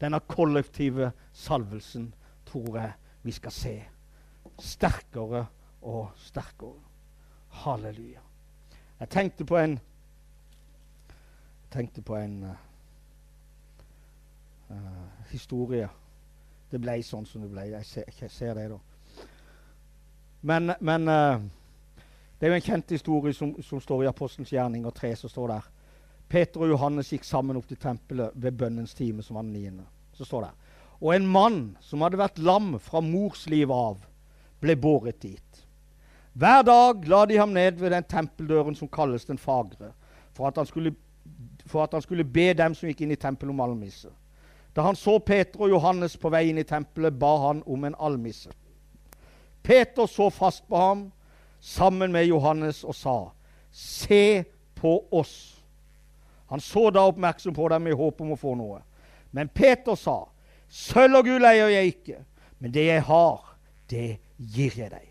[0.00, 2.14] Denne kollektive salvelsen
[2.46, 3.72] tror jeg vi skal se
[4.60, 5.46] sterkere
[5.82, 6.78] og sterkere.
[7.48, 8.20] Halleluja.
[9.00, 9.80] Jeg tenkte på en
[11.72, 12.54] tenkte på en uh,
[14.70, 15.88] uh, historie.
[16.70, 17.66] Det ble sånn som det ble.
[17.72, 18.78] Jeg ser, jeg ser det, da.
[20.42, 21.42] Men, men uh,
[22.38, 25.16] det er jo en kjent historie som, som står i Apostelens gjerninger 3.
[25.16, 25.71] som står der
[26.32, 29.84] Peter og Johannes gikk sammen opp til tempelet ved bønnens time, som var den niende.
[30.16, 30.50] Så står det
[31.00, 33.98] Og en mann som hadde vært lam fra mors liv av,
[34.62, 35.62] ble båret dit.
[36.32, 39.92] Hver dag la de ham ned ved den tempeldøren som kalles Den fagre,
[40.32, 40.94] for at han skulle,
[41.74, 44.08] at han skulle be dem som gikk inn i tempelet, om almisse.
[44.72, 47.98] Da han så Peter og Johannes på vei inn i tempelet, ba han om en
[47.98, 48.48] almisse.
[49.62, 51.10] Peter så fast på ham
[51.60, 53.30] sammen med Johannes og sa,
[53.70, 55.61] 'Se på oss.'
[56.52, 58.82] Han så da oppmerksom på dem i håp om å få noe.
[59.32, 60.28] Men Peter sa,
[60.68, 62.18] 'Sølv og gull eier jeg ikke,
[62.60, 63.38] men det jeg har,
[63.88, 65.08] det gir jeg deg.'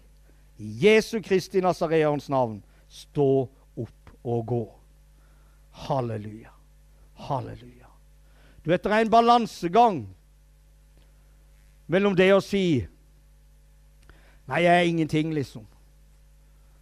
[0.61, 4.61] I Jesu Kristi Nasareans navn, stå opp og gå.
[5.87, 6.53] Halleluja.
[7.15, 7.89] Halleluja.
[8.61, 9.99] Du vet, det er en balansegang
[11.87, 12.85] mellom det å si
[14.45, 15.65] Nei, jeg er ingenting, liksom.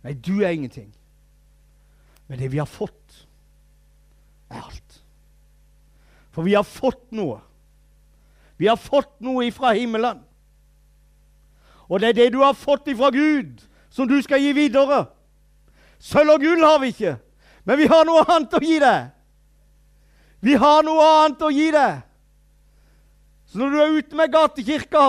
[0.04, 0.90] Nei, du er ingenting.
[2.28, 3.28] Men det vi har fått,
[4.50, 5.00] er alt.
[6.34, 7.40] For vi har fått noe.
[8.60, 10.22] Vi har fått noe ifra himmelen.
[11.90, 15.08] Og det er det du har fått ifra Gud, som du skal gi videre.
[16.00, 17.16] Sølv og gull har vi ikke,
[17.66, 19.10] men vi har noe annet å gi deg.
[20.46, 22.06] Vi har noe annet å gi deg.
[23.50, 25.06] Så når du er ute med gatekirka,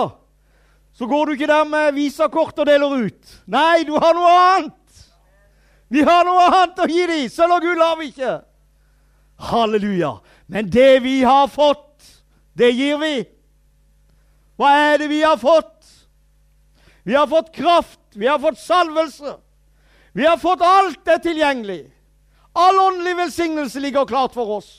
[0.91, 3.35] så går du ikke der med visakort og deler ut.
[3.47, 5.05] Nei, du har noe annet.
[5.91, 7.29] Vi har noe annet å gi dem.
[7.31, 8.33] Sølv og gull har vi ikke.
[9.41, 10.19] Halleluja.
[10.45, 12.03] Men det vi har fått,
[12.53, 13.15] det gir vi.
[14.59, 15.87] Hva er det vi har fått?
[17.03, 19.35] Vi har fått kraft, vi har fått salvelse.
[20.11, 21.81] Vi har fått alt det tilgjengelig.
[22.53, 24.71] All åndelig velsignelse ligger klart for oss.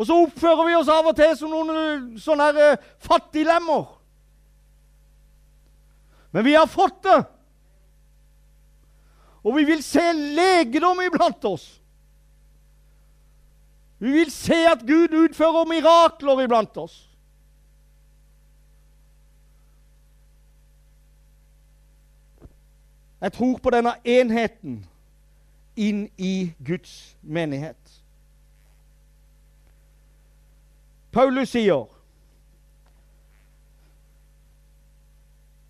[0.00, 3.84] Og så oppfører vi oss av og til som noen eh, sånne uh, fattiglemmer.
[6.32, 7.18] Men vi har fått det.
[9.44, 11.79] Og vi vil se legedom iblant oss.
[14.00, 17.06] Vi vil se at Gud utfører mirakler iblant oss.
[23.20, 24.78] Jeg tror på denne enheten
[25.76, 28.00] inn i Guds menighet.
[31.12, 31.84] Paulus sier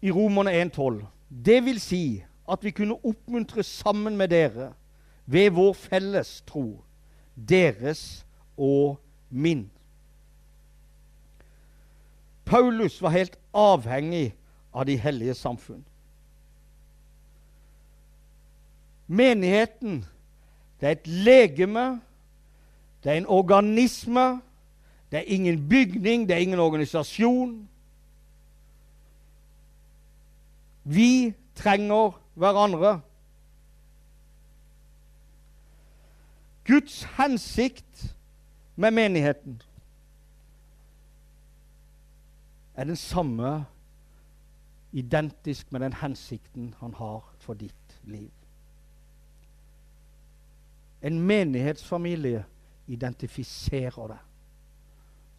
[0.01, 1.03] i Romerne 1,12
[1.47, 2.05] Det vil si
[2.51, 4.73] at vi kunne oppmuntre sammen med dere
[5.27, 6.85] ved vår felles tro,
[7.35, 9.71] deres og min.
[12.45, 14.35] Paulus var helt avhengig
[14.75, 15.85] av de hellige samfunn.
[19.07, 20.05] Menigheten
[20.81, 22.01] det er et legeme,
[23.05, 24.41] det er en organisme
[25.11, 27.69] det er ingen bygning, det er ingen organisasjon.
[30.85, 33.01] Vi trenger hverandre.
[36.71, 38.17] Guds hensikt
[38.77, 39.63] med menigheten
[42.75, 43.65] er den samme,
[44.93, 48.31] identisk med den hensikten han har for ditt liv.
[51.03, 52.45] En menighetsfamilie
[52.87, 54.25] identifiserer deg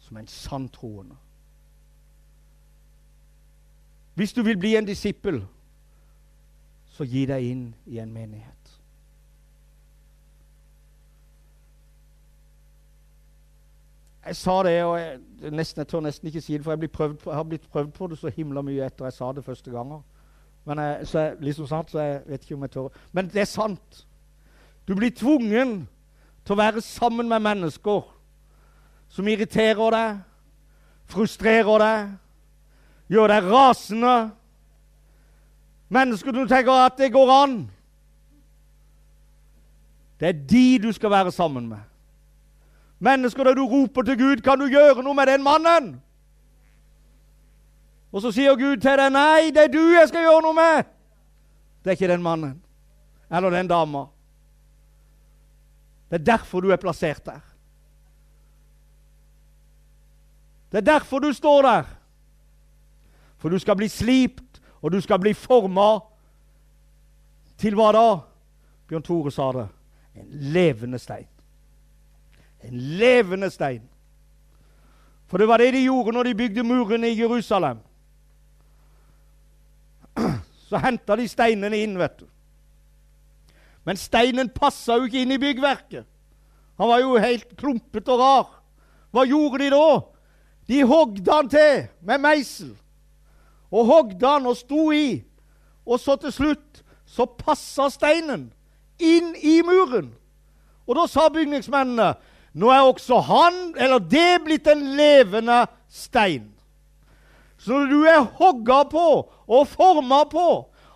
[0.02, 1.16] som en sann troende.
[4.14, 5.40] Hvis du vil bli en disippel,
[6.92, 8.61] så gi deg inn i en menighet.
[14.26, 15.18] Jeg sa det, og jeg,
[15.50, 18.06] nesten, jeg, tør nesten ikke si det, for jeg, prøvd, jeg, har blitt prøvd på
[18.06, 20.04] det så himla mye etter jeg sa det første gangen.
[20.64, 23.00] Men jeg, så jeg, liksom sant, så jeg vet ikke om jeg tør.
[23.12, 24.04] Men det er sant.
[24.88, 25.88] Du blir tvungen
[26.46, 28.06] til å være sammen med mennesker
[29.12, 30.22] som irriterer deg,
[31.10, 32.14] frustrerer deg,
[33.12, 34.16] gjør deg rasende.
[35.92, 37.56] Mennesker du tenker at det går an.
[40.22, 41.91] Det er de du skal være sammen med.
[43.02, 46.00] Mennesker der du roper til Gud 'Kan du gjøre noe med den mannen?'
[48.12, 50.84] Og så sier Gud til deg 'Nei, det er du jeg skal gjøre noe med'.
[51.82, 52.62] Det er ikke den mannen
[53.30, 54.06] eller den dama.
[56.10, 57.40] Det er derfor du er plassert der.
[60.72, 61.84] Det er derfor du står der.
[63.38, 66.00] For du skal bli slipt, og du skal bli forma
[67.58, 68.06] Til hva da?
[68.88, 69.68] Bjørn Tore sa det.
[70.18, 71.31] En levende stein.
[72.62, 73.82] En levende stein.
[75.26, 77.78] For det var det de gjorde når de bygde murene i Jerusalem.
[80.68, 82.26] Så henta de steinene inn, vet du.
[83.84, 86.06] Men steinen passa jo ikke inn i byggverket.
[86.78, 88.48] Han var jo helt klumpete og rar.
[89.12, 89.88] Hva gjorde de da?
[90.68, 92.72] De hogde han til med meisel.
[93.72, 95.22] Og hogde han og sto i.
[95.86, 98.50] Og så til slutt så passa steinen
[99.02, 100.12] inn i muren.
[100.86, 102.12] Og da sa bygningsmennene
[102.52, 106.50] nå er også han, eller det, blitt en levende stein.
[107.62, 109.06] Så du er hogga på
[109.46, 110.48] og forma på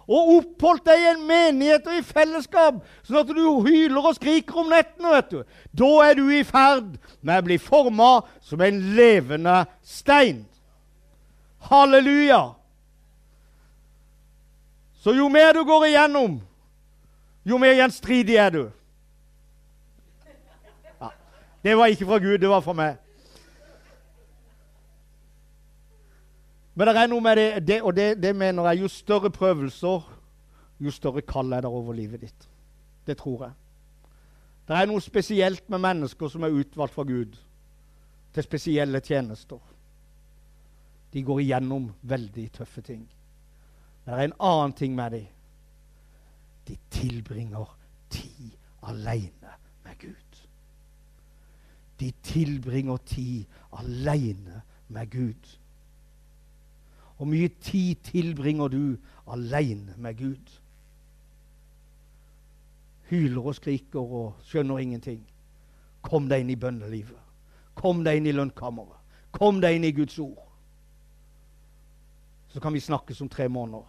[0.07, 4.61] og oppholdt deg i en menighet og i fellesskap, sånn at du hyler og skriker
[4.63, 5.41] om nettene, vet du,
[5.75, 6.93] da er du i ferd
[7.27, 8.11] med å bli forma
[8.47, 10.45] som en levende stein.
[11.67, 12.55] Halleluja!
[15.03, 16.39] Så jo mer du går igjennom,
[17.47, 18.65] jo mer gjenstridig er du.
[21.67, 22.99] Det var ikke fra Gud, det var fra meg.
[26.79, 30.05] Men det er noe med det, det og det, det, mener jeg, jo større prøvelser,
[30.79, 32.47] jo større kall er det over livet ditt.
[33.07, 33.57] Det tror jeg.
[34.69, 37.35] Det er noe spesielt med mennesker som er utvalgt fra Gud
[38.37, 39.59] til spesielle tjenester.
[41.13, 43.03] De går igjennom veldig tøffe ting.
[44.05, 45.27] Men det er en annen ting med dem.
[46.69, 47.75] De tilbringer
[48.11, 48.55] tid
[48.87, 50.26] alene med Gud.
[52.01, 55.59] De tilbringer tid alene med Gud.
[57.17, 60.61] Hvor mye tid tilbringer du alene med Gud?
[63.09, 65.23] Hyler og skriker og skjønner ingenting.
[66.03, 67.23] Kom deg inn i bønnelivet.
[67.75, 68.99] Kom deg inn i lønnkammeret.
[69.33, 70.43] Kom deg inn i Guds ord.
[72.49, 73.85] Så kan vi snakkes om tre måneder.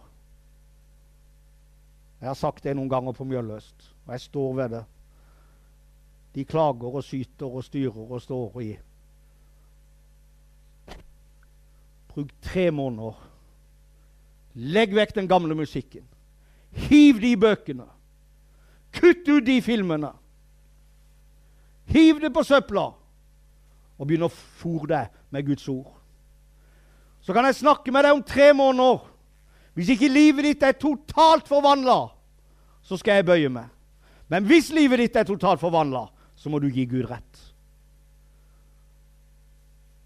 [2.20, 4.84] Jeg har sagt det noen ganger på Mjølløst, og jeg står ved det.
[6.34, 8.70] De klager og syter og styrer og står i
[12.08, 13.14] Bruk tre måneder.
[14.58, 16.02] Legg vekk den gamle musikken.
[16.88, 17.86] Hiv de bøkene.
[18.96, 20.10] Kutt ut de filmene.
[21.92, 22.88] Hiv det på søpla.
[23.98, 25.94] Og begynn å fòre deg med Guds ord.
[27.22, 29.04] Så kan jeg snakke med deg om tre måneder.
[29.78, 32.08] Hvis ikke livet ditt er totalt forvandla,
[32.82, 33.68] så skal jeg bøye meg.
[34.28, 37.40] Men hvis livet ditt er totalt forvandla, så må du gi Gud rett.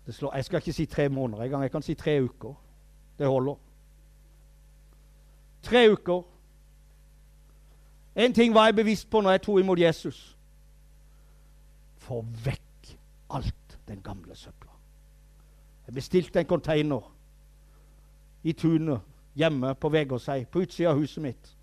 [0.08, 1.62] Slår, jeg skal ikke si tre måneder engang.
[1.62, 2.54] Jeg kan si tre uker.
[3.18, 3.54] Det holder.
[5.62, 6.22] Tre uker.
[8.16, 10.36] En ting var jeg bevisst på når jeg tok imot Jesus.
[11.96, 12.96] Få vekk
[13.30, 14.70] alt den gamle søpla.
[15.86, 17.12] Jeg bestilte en container
[18.42, 19.00] i tunet
[19.34, 21.56] hjemme på Vegårshei, på utsida av huset mitt.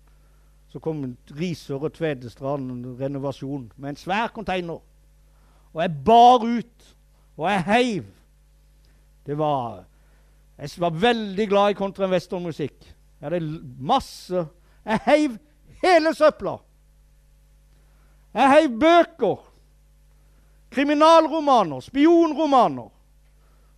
[0.70, 1.02] Så kom
[1.34, 4.78] Risør og Tvedestrand renovasjon med en svær container.
[5.72, 6.96] Og jeg bar ut,
[7.36, 8.04] og jeg heiv
[9.26, 9.84] det var
[10.58, 12.84] Jeg var veldig glad i country-western-musikk.
[13.20, 14.46] Jeg hadde masse
[14.84, 15.36] Jeg heiv
[15.82, 16.56] hele søpla.
[18.34, 19.38] Jeg heiv bøker.
[20.70, 22.90] Kriminalromaner, spionromaner.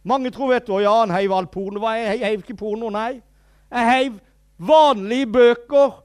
[0.02, 1.86] Mange tror vet du, ja, han heiv all porno.
[1.88, 3.22] Jeg heiv ikke porno, nei.
[3.70, 4.18] Jeg heiv
[4.58, 6.02] vanlige bøker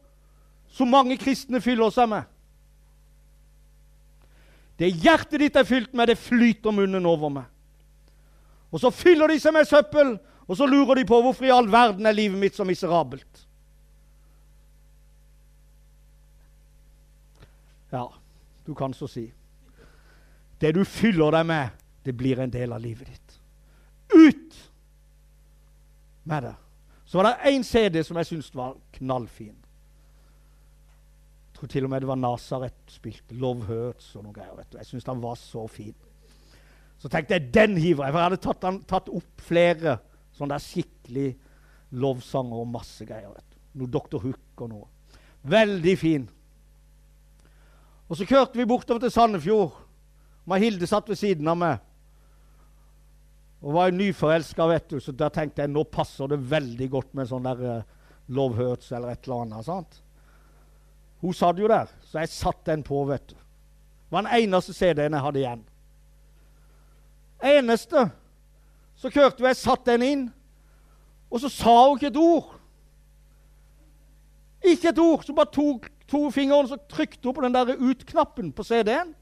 [0.70, 2.28] som mange kristne fyller seg med.
[4.78, 7.46] Det hjertet ditt er fylt med, det flyter munnen over med.
[8.70, 11.70] Og så fyller de seg med søppel, og så lurer de på hvorfor i all
[11.72, 13.48] verden er livet mitt så miserabelt.
[17.92, 18.06] Ja,
[18.66, 19.32] du kan så si.
[20.62, 23.40] Det du fyller deg med, det blir en del av livet ditt.
[24.14, 24.58] Ut
[26.24, 26.56] med det.
[27.06, 29.56] Så var det én CD som jeg syntes var knallfin.
[31.58, 34.62] Tror til og med det var Nazaret spilte Love Hurts og noe greier.
[34.77, 35.96] Jeg syns han var så fin.
[37.02, 38.13] Så tenkte jeg den hiver jeg.
[38.13, 39.98] For jeg hadde tatt, tatt opp flere
[40.38, 41.27] sånne der skikkelig
[41.98, 43.34] lovsanger og masse greier.
[43.77, 44.21] Noe Dr.
[44.21, 44.88] Hook og noe.
[45.48, 46.29] Veldig fin.
[48.08, 49.73] Og så kjørte vi bortover til Sandefjord.
[50.48, 51.84] Mahilde satt ved siden av meg
[53.58, 55.00] og var nyforelska, vet du.
[55.02, 57.96] Så da tenkte jeg nå passer det veldig godt med sånn der uh,
[58.29, 59.65] Love Hurts eller et eller annet.
[59.65, 59.98] sant?
[61.22, 63.36] Hun satt jo der, så jeg satte den på, vet du.
[63.36, 65.65] Det var den eneste CD-en jeg hadde igjen
[67.44, 68.10] eneste.
[68.98, 70.24] Så kjørte jeg satte den inn,
[71.30, 72.54] og så sa hun ikke et ord.
[74.65, 75.24] Ikke et ord.
[75.26, 79.13] Så bare tok to fingrene så trykte hun på den der ut-knappen på CD-en.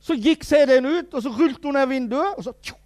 [0.00, 2.76] Så gikk CD-en ut, og så rullet hun ned vinduet, og så tjo.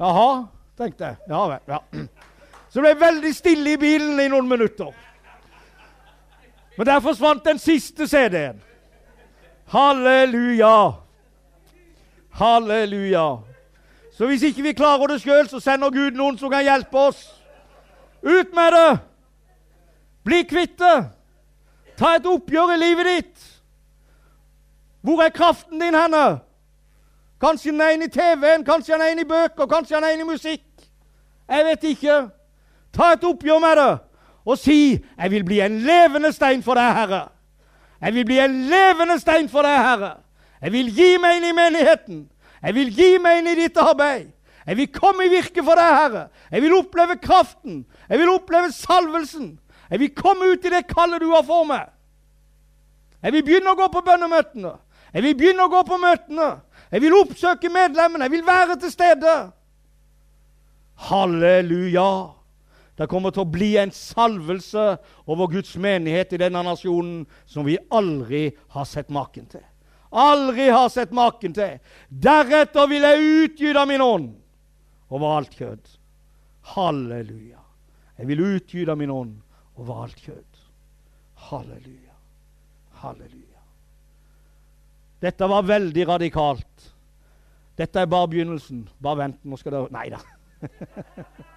[0.00, 0.46] Jaha,
[0.76, 1.16] tenkte jeg.
[1.30, 1.60] Ja vel.
[1.70, 1.78] Ja.
[2.68, 4.90] Så det ble veldig stille i bilen i noen minutter.
[6.76, 8.62] Men der forsvant den siste CD-en.
[9.66, 10.92] Halleluja.
[12.30, 13.36] Halleluja.
[14.12, 17.26] Så hvis ikke vi klarer det sjøl, så sender Gud noen som kan hjelpe oss.
[18.22, 18.98] Ut med det!
[20.24, 21.08] Bli kvitt det!
[21.98, 23.50] Ta et oppgjør i livet ditt.
[25.04, 26.40] Hvor er kraften din henne?
[27.40, 30.14] Kanskje den er inne i TV-en, kanskje den er inne i bøker, kanskje den er
[30.14, 30.86] inne i musikk.
[31.48, 32.16] Jeg vet ikke.
[32.94, 33.92] Ta et oppgjør med det
[34.44, 37.28] og si 'Jeg vil bli en levende stein for deg, Herre'.
[38.00, 40.16] Jeg vil bli en levende stein for deg, Herre.
[40.62, 42.28] Jeg vil gi meg inn i menigheten.
[42.62, 44.30] Jeg vil gi meg inn i ditt arbeid.
[44.66, 46.28] Jeg vil komme i virke for deg, Herre.
[46.50, 47.86] Jeg vil oppleve kraften.
[48.08, 49.58] Jeg vil oppleve salvelsen.
[49.90, 51.88] Jeg vil komme ut i det kallet du har for meg.
[53.22, 54.72] Jeg vil begynne å gå på bønnemøtene.
[55.14, 56.48] Jeg vil begynne å gå på møtene.
[56.92, 58.24] Jeg vil oppsøke medlemmene.
[58.24, 59.34] Jeg vil være til stede.
[61.08, 62.10] Halleluja!
[62.94, 64.84] Det kommer til å bli en salvelse
[65.26, 69.64] over Guds menighet i denne nasjonen som vi aldri har sett maken til.
[70.14, 71.80] Aldri har sett maken til.
[72.08, 74.28] Deretter vil jeg utgyte min ånd
[75.10, 75.82] over alt kjød.
[76.74, 77.58] Halleluja.
[78.18, 79.40] Jeg vil utgyte min ånd
[79.74, 80.60] over alt kjød.
[81.50, 82.14] Halleluja.
[83.02, 83.64] Halleluja.
[85.24, 86.92] Dette var veldig radikalt.
[87.74, 88.84] Dette er bare begynnelsen.
[89.02, 90.22] Bare vent, nå skal det Nei da.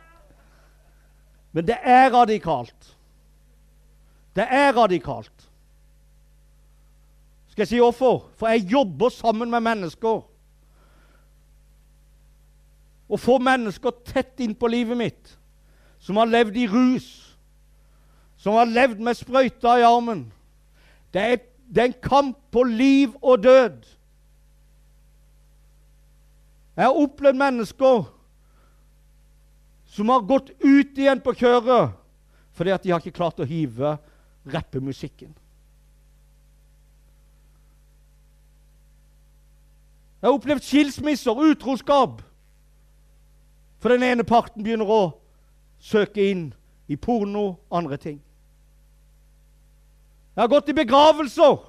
[1.57, 2.97] Men det er radikalt.
[4.35, 5.49] Det er radikalt.
[7.47, 8.27] Skal jeg si hvorfor?
[8.37, 10.19] For jeg jobber sammen med mennesker.
[13.09, 15.31] Å få mennesker tett innpå livet mitt,
[15.97, 17.07] som har levd i rus,
[18.37, 20.27] som har levd med sprøyta i armen
[21.09, 21.39] Det er,
[21.73, 23.81] det er en kamp på liv og død.
[26.75, 28.05] Jeg har opplevd mennesker
[29.97, 31.95] som har gått ut igjen på kjøret
[32.57, 33.95] fordi at de har ikke klart å hive
[34.49, 35.29] rappemusikken.
[40.17, 42.23] Jeg har opplevd skilsmisser, utroskap.
[43.77, 45.01] For den ene parten begynner å
[45.77, 46.47] søke inn
[46.89, 48.17] i porno og andre ting.
[50.33, 51.61] Jeg har gått i begravelser.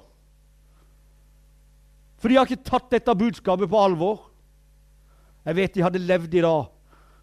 [2.17, 4.25] For de har ikke tatt dette budskapet på alvor.
[5.45, 6.65] Jeg vet de hadde levd i dag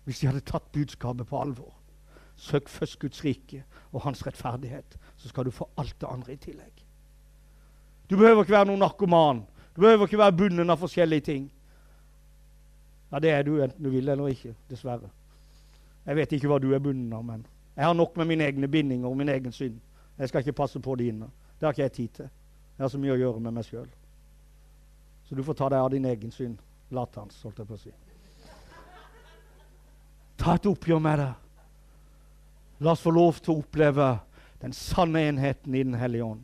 [0.06, 1.74] hvis de hadde tatt budskapet på alvor.
[2.36, 6.36] Søk først Guds rike og hans rettferdighet, så skal du få alt det andre i
[6.36, 6.84] tillegg.
[8.10, 9.42] Du behøver ikke være noen narkoman.
[9.74, 11.48] Du behøver ikke være bundet av forskjellige ting.
[13.12, 15.10] Ja, det er du enten du vil eller ikke, dessverre.
[16.06, 17.46] Jeg vet ikke hva du er bundet av, men
[17.76, 19.80] jeg har nok med mine egne bindinger og min egen synd.
[20.18, 21.26] Jeg skal ikke passe på dine.
[21.58, 22.28] Det har ikke jeg tid til.
[22.78, 23.88] Jeg har så mye å gjøre med meg sjøl.
[25.28, 26.58] Så du får ta deg av din egen synd.
[26.94, 27.92] Latans, holdt jeg på å si.
[30.36, 31.32] Ta et oppgjør med det.
[32.84, 34.08] La oss få lov til å oppleve
[34.60, 36.42] den sanne enheten i Den hellige ånd.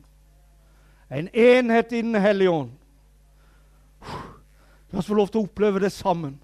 [1.10, 2.70] En enhet i Den hellige ånd.
[4.92, 6.38] La oss få lov til å oppleve det sammen.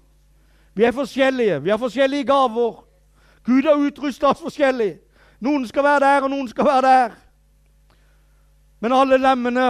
[0.73, 1.59] Vi er forskjellige.
[1.63, 2.83] Vi har forskjellige gaver.
[3.45, 4.99] Gud har utrusta oss forskjellig.
[5.39, 7.17] Noen skal være der, og noen skal være der.
[8.79, 9.67] Men alle lemmene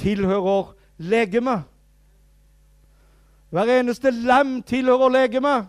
[0.00, 1.66] tilhører legemet.
[3.50, 5.66] Hver eneste lem tilhører legemet.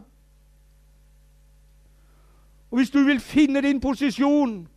[2.72, 4.68] Og hvis du vil finne din posisjon,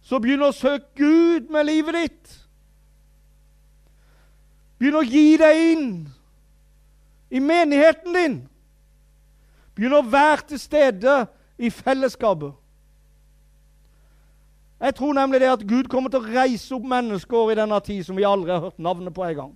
[0.00, 2.32] så begynn å søke Gud med livet ditt.
[4.80, 5.90] Begynn å gi deg inn
[7.28, 8.38] i menigheten din.
[9.76, 11.18] Begynn å være til stede
[11.60, 12.56] i fellesskapet.
[14.80, 18.06] Jeg tror nemlig det at Gud kommer til å reise opp mennesker i denne tid
[18.06, 19.52] som vi aldri har hørt navnet på engang.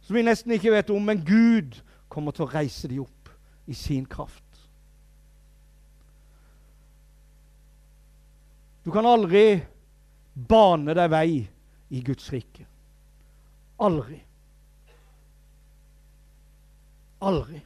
[0.00, 1.76] Som vi nesten ikke vet om, men Gud
[2.08, 3.21] kommer til å reise dem opp
[3.66, 4.44] i sin kraft.
[8.82, 9.62] Du kan aldri
[10.34, 11.42] bane deg vei
[11.92, 12.66] i Guds rike.
[13.82, 14.18] Aldri.
[17.22, 17.60] Aldri.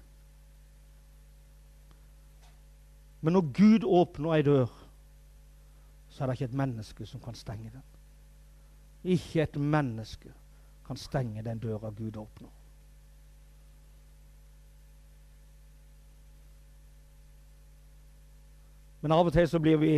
[3.20, 4.72] Men når Gud åpner ei dør,
[6.12, 7.86] så er det ikke et menneske som kan stenge den.
[9.16, 10.32] Ikke et menneske
[10.86, 12.52] kan stenge den døra Gud åpner.
[19.06, 19.90] Men av og til så blir vi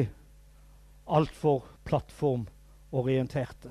[1.08, 3.70] altfor plattformorienterte.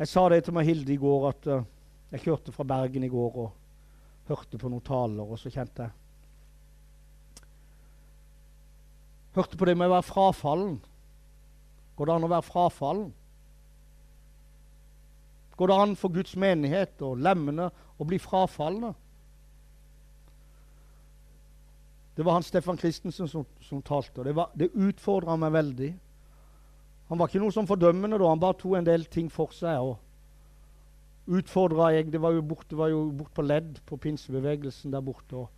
[0.00, 1.62] Jeg sa det til meg Hilde i går at uh,
[2.10, 3.54] jeg kjørte fra Bergen i går og
[4.32, 5.94] hørte på noen taler, og så kjente jeg
[9.38, 10.76] Hørte på det med å være frafallen.
[11.94, 13.08] Går det an å være frafallen?
[15.54, 18.96] Går det an for Guds menighet og lemmene å bli frafalne?
[22.16, 25.90] Det var han Stefan Christensen som, som talte, og det, var- det utfordra meg veldig.
[27.10, 29.78] Han var ikke noe som fordømmende da, han bare tok en del ting for seg.
[29.78, 29.98] og
[31.26, 35.00] utfordra jeg Det var jo bort, det var jo bort på ledd på pinsebevegelsen der
[35.00, 35.36] borte.
[35.36, 35.48] Og,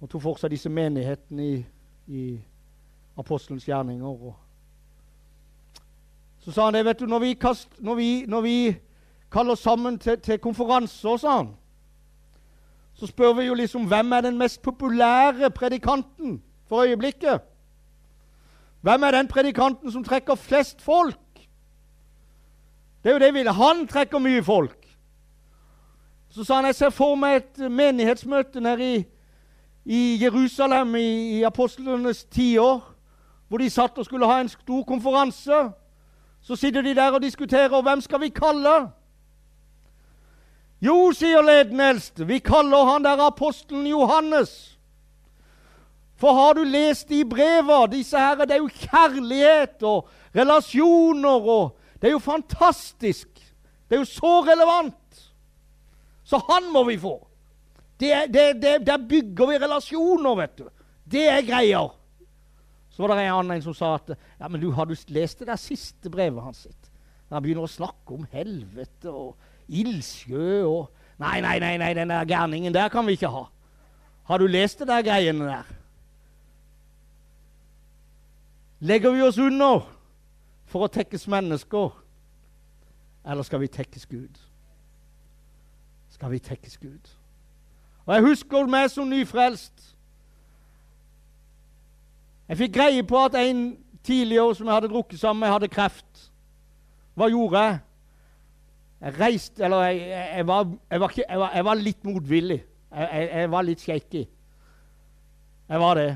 [0.00, 1.66] og tok for seg disse menighetene i,
[2.08, 2.24] i
[3.16, 4.06] apostelens gjerninger.
[4.06, 4.34] Og.
[6.44, 8.56] Så sa han det, vet du, når vi, kast, når vi, når vi
[9.32, 11.54] kaller sammen til, til konferanser, sa han,
[12.94, 17.40] så spør vi jo liksom hvem er den mest populære predikanten for øyeblikket?
[18.80, 21.18] Hvem er den predikanten som trekker flest folk?
[23.02, 23.52] Det er jo det vi vil.
[23.52, 24.84] Han trekker mye folk.
[26.28, 29.04] Så sa han jeg ser for meg et menighetsmøte nede i,
[29.84, 32.80] i Jerusalem i, i apostlenes tiår,
[33.48, 35.60] hvor de satt og skulle ha en stor konferanse.
[36.40, 38.90] Så sitter de der og diskuterer hvem skal vi kalle.
[40.84, 44.74] Jo, sier leden eldste, vi kaller han der apostelen Johannes.
[46.20, 47.86] For har du lest de breva?
[47.90, 53.28] Disse her, Det er jo kjærlighet og relasjoner og Det er jo fantastisk.
[53.88, 55.32] Det er jo så relevant.
[56.24, 57.16] Så han må vi få.
[58.00, 60.68] Det, det, det, der bygger vi relasjoner, vet du.
[61.04, 61.94] Det er greier.
[62.90, 65.48] Så var det en annen som sa at ja, men du, har du lest det
[65.48, 66.66] der siste brevet hans?
[66.66, 66.90] sitt?
[67.30, 69.34] Han begynner å snakke om helvete og
[69.68, 73.44] ildsjø og Nei, nei, nei, nei, den der gærningen der kan vi ikke ha.
[74.26, 75.68] Har du lest det der greiene der?
[78.80, 79.86] Legger vi oss under
[80.66, 81.92] for å tekkes mennesker,
[83.24, 84.40] eller skal vi tekkes Gud?
[86.10, 87.14] Skal vi tekkes Gud?
[88.06, 89.94] Og Jeg husker meg som nyfrelst.
[92.48, 96.30] Jeg fikk greie på at en tidligere som jeg hadde drukket sammen med, hadde kreft.
[97.14, 97.78] Hva gjorde jeg?
[99.00, 102.60] Jeg reiste Eller jeg, jeg, var, var, ikke, var, jeg var, litt motvillig.
[102.94, 104.22] Jeg, var litt shaky.
[105.68, 106.10] Jeg var det.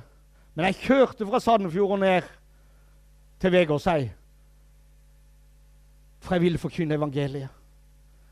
[0.55, 2.29] Men jeg kjørte fra Sandefjord og ned
[3.43, 4.09] til Vegårshei.
[6.23, 7.51] For jeg ville forkynne evangeliet.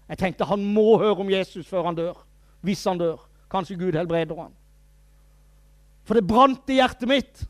[0.06, 2.22] Jeg tenkte han må høre om Jesus før han dør.
[2.62, 3.18] Hvis han dør.
[3.50, 4.54] Kanskje Gud helbreder han.
[6.06, 7.44] For det brant i hjertet mitt.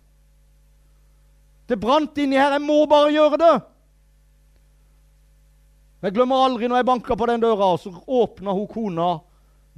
[1.69, 2.57] Det brant inni her.
[2.57, 3.55] Jeg må bare gjøre det.
[6.03, 9.09] Jeg glemmer aldri når jeg banka på den døra, og så åpna hun kona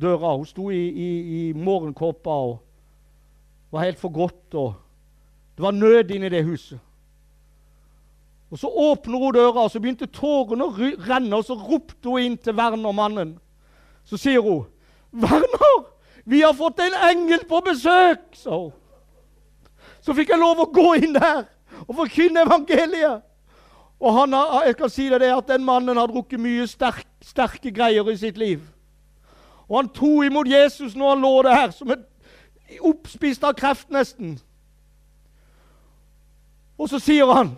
[0.00, 0.34] døra.
[0.36, 1.08] Hun sto i, i,
[1.38, 2.58] i morgenkåpa og
[3.70, 4.54] var helt for godt.
[4.54, 4.74] og
[5.56, 6.80] Det var nød inni det huset.
[8.50, 10.72] Og Så åpner hun døra, og så begynte tårene å
[11.04, 13.36] renne, og så ropte hun inn til Werner-mannen.
[14.04, 14.64] Så sier hun,
[15.12, 15.84] 'Werner,
[16.24, 18.70] vi har fått en engel på besøk!' sa.
[20.00, 21.44] Så fikk jeg lov å gå inn der
[21.86, 23.27] og forkynne evangeliet.
[24.00, 27.06] Og han har, jeg kan si det, det at Den mannen har drukket mye sterk,
[27.24, 28.60] sterke greier i sitt liv.
[29.68, 32.06] Og han tok imot Jesus når han lå der, som et
[32.80, 34.38] oppspist av kreft nesten.
[36.78, 37.56] Og så sier han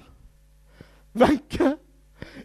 [1.18, 1.74] Wenche,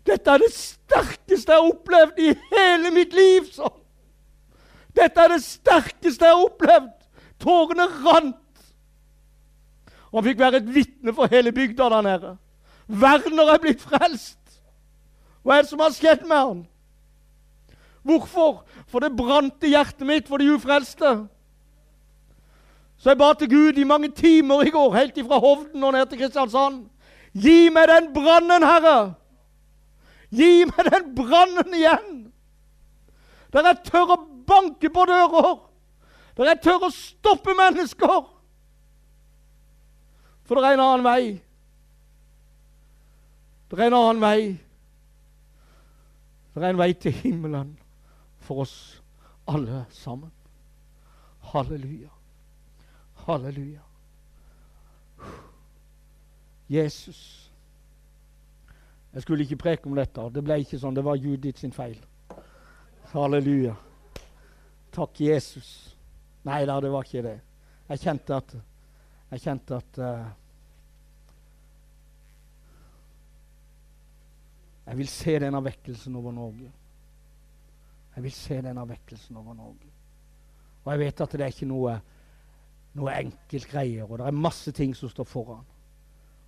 [0.05, 3.51] dette er det sterkeste jeg har opplevd i hele mitt liv!
[3.53, 3.77] sånn.
[4.95, 6.91] Dette er det sterkeste jeg har opplevd!
[7.41, 8.41] Tårene rant.
[10.09, 12.33] Og han fikk være et vitne for hele bygda der nede.
[12.88, 14.39] Werner er blitt frelst.
[15.45, 16.63] Hva er det som har skjedd med han?
[18.05, 18.63] Hvorfor?
[18.89, 21.15] For det brant i hjertet mitt for de ufrelste.
[22.97, 26.05] Så jeg ba til Gud i mange timer i går, helt ifra Hovden og ned
[26.09, 26.86] til Kristiansand.
[27.33, 29.15] Gi meg den brannen, Herre!
[30.31, 32.13] Gi meg den brannen igjen!
[33.53, 35.57] Der jeg tør å banke på dører.
[36.38, 38.23] Der jeg tør å stoppe mennesker.
[40.45, 41.21] For det er en annen vei.
[43.76, 44.41] Det er en annen vei.
[46.55, 47.73] Det er en vei til himmelen
[48.39, 48.76] for oss
[49.51, 50.32] alle sammen.
[51.51, 52.09] Halleluja.
[53.26, 53.82] Halleluja.
[56.69, 57.51] Jesus.
[59.13, 60.30] Jeg skulle ikke preke om dette.
[60.32, 60.95] Det ble ikke sånn.
[60.95, 61.99] Det var Judith sin feil.
[63.11, 63.76] Halleluja.
[64.95, 65.69] Takk, Jesus.
[66.47, 67.38] Nei da, det var ikke det.
[67.89, 68.55] Jeg kjente at
[69.32, 70.28] Jeg kjente at uh,
[74.86, 76.71] Jeg vil se denne vekkelsen over Norge.
[78.15, 79.91] Jeg vil se denne vekkelsen over Norge.
[80.83, 81.95] Og jeg vet at det er ikke noe,
[82.95, 85.65] noe enkelt greier, og det er masse ting som står foran.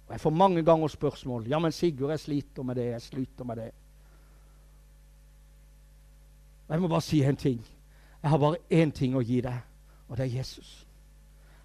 [0.07, 1.47] Og Jeg får mange ganger spørsmål.
[1.47, 2.85] 'Ja, men Sigurd, jeg sliter med det.
[2.85, 3.73] Jeg sliter med det.'
[6.69, 7.65] Jeg må bare si en ting.
[8.21, 9.59] Jeg har bare én ting å gi deg,
[10.07, 10.88] og det er Jesus.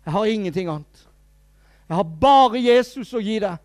[0.05, 1.09] Jeg har ingenting annet.
[1.89, 3.57] Jeg har bare Jesus å gi deg.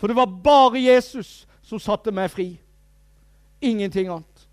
[0.00, 2.54] For det var bare Jesus som satte meg fri.
[3.60, 4.46] Ingenting annet.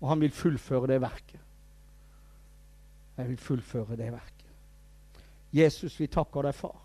[0.00, 1.36] Og han vil fullføre det verket.
[3.20, 4.48] Jeg vil fullføre det verket.
[5.52, 6.78] Jesus, vi takker deg, far.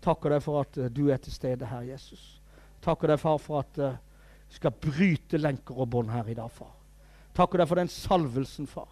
[0.00, 2.24] Takker deg for at uh, du er til stede her, Jesus.
[2.80, 6.72] Takker deg, far, for at du skal bryte lenker og bånd her i dag, far.
[7.36, 8.88] Takker deg for den salvelsen, far.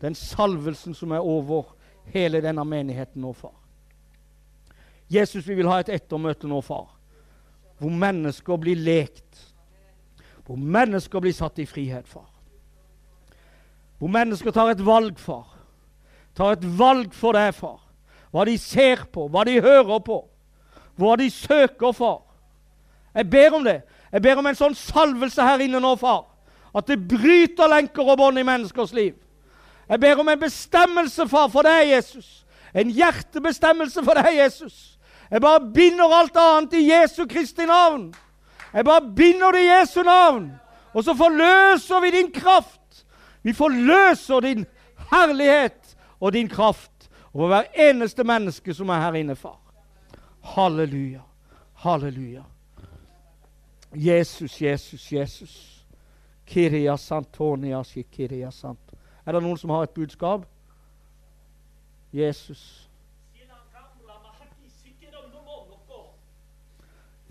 [0.00, 1.74] Den salvelsen som er over
[2.14, 3.58] hele denne menigheten nå, far.
[5.12, 6.88] Jesus, vi vil ha et ettermøte nå, far,
[7.78, 9.48] hvor mennesker blir lekt.
[10.46, 12.28] Hvor mennesker blir satt i frihet, far.
[13.98, 15.46] Hvor mennesker tar et valg, far.
[16.34, 17.78] Tar et valg for deg, far.
[18.32, 20.18] Hva de ser på, hva de hører på,
[20.98, 22.22] hva de søker, far.
[23.14, 23.82] Jeg ber om det.
[24.12, 26.24] Jeg ber om en sånn salvelse her inne nå, far.
[26.74, 29.14] At det bryter lenker og bånd i menneskers liv.
[29.88, 32.42] Jeg ber om en bestemmelse, far, for deg, Jesus.
[32.72, 34.91] En hjertebestemmelse for deg, Jesus.
[35.32, 38.10] Jeg bare binder alt annet i Jesu Kristi navn.
[38.72, 40.52] Jeg bare binder det i Jesu navn.
[40.92, 43.06] Og så forløser vi din kraft.
[43.42, 44.66] Vi forløser din
[45.10, 49.60] herlighet og din kraft over hver eneste menneske som er her inne, far.
[50.42, 51.20] Halleluja.
[51.74, 52.42] Halleluja.
[53.94, 55.84] Jesus, Jesus, Jesus.
[56.46, 58.92] Kiria santonia, kiria sant.
[59.26, 60.44] Er det noen som har et budskap?
[62.12, 62.81] Jesus.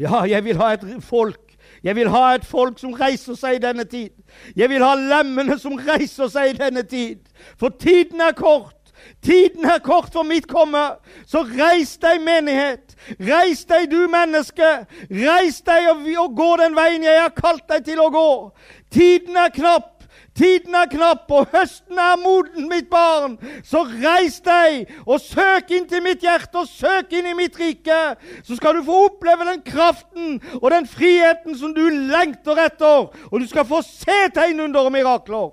[0.02, 1.40] Ja, jeg vil ha et folk.
[1.84, 4.10] Jeg vil ha et folk som reiser seg i denne tid.
[4.58, 7.22] Jeg vil ha lemmene som reiser seg i denne tid.
[7.60, 8.78] For tiden er kort.
[9.22, 10.82] Tiden er kort for mitt komme.
[11.30, 12.96] Så reis deg, menighet.
[13.20, 14.72] Reis deg, du menneske.
[15.10, 18.30] Reis deg og, og gå den veien jeg har kalt deg til å gå.
[18.94, 20.01] Tiden er knapp.
[20.42, 23.36] Tiden er knapp, og høsten er moden, mitt barn.
[23.62, 27.98] Så reis deg og søk inn til mitt hjerte og søk inn i mitt rike.
[28.42, 33.12] Så skal du få oppleve den kraften og den friheten som du lengter etter.
[33.30, 35.52] Og du skal få se tegn under og mirakler.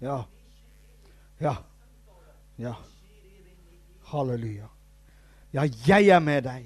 [0.00, 0.22] Ja.
[1.38, 1.52] Ja.
[2.56, 2.72] Ja.
[4.08, 4.72] Halleluja.
[5.52, 6.64] Ja, jeg er med deg.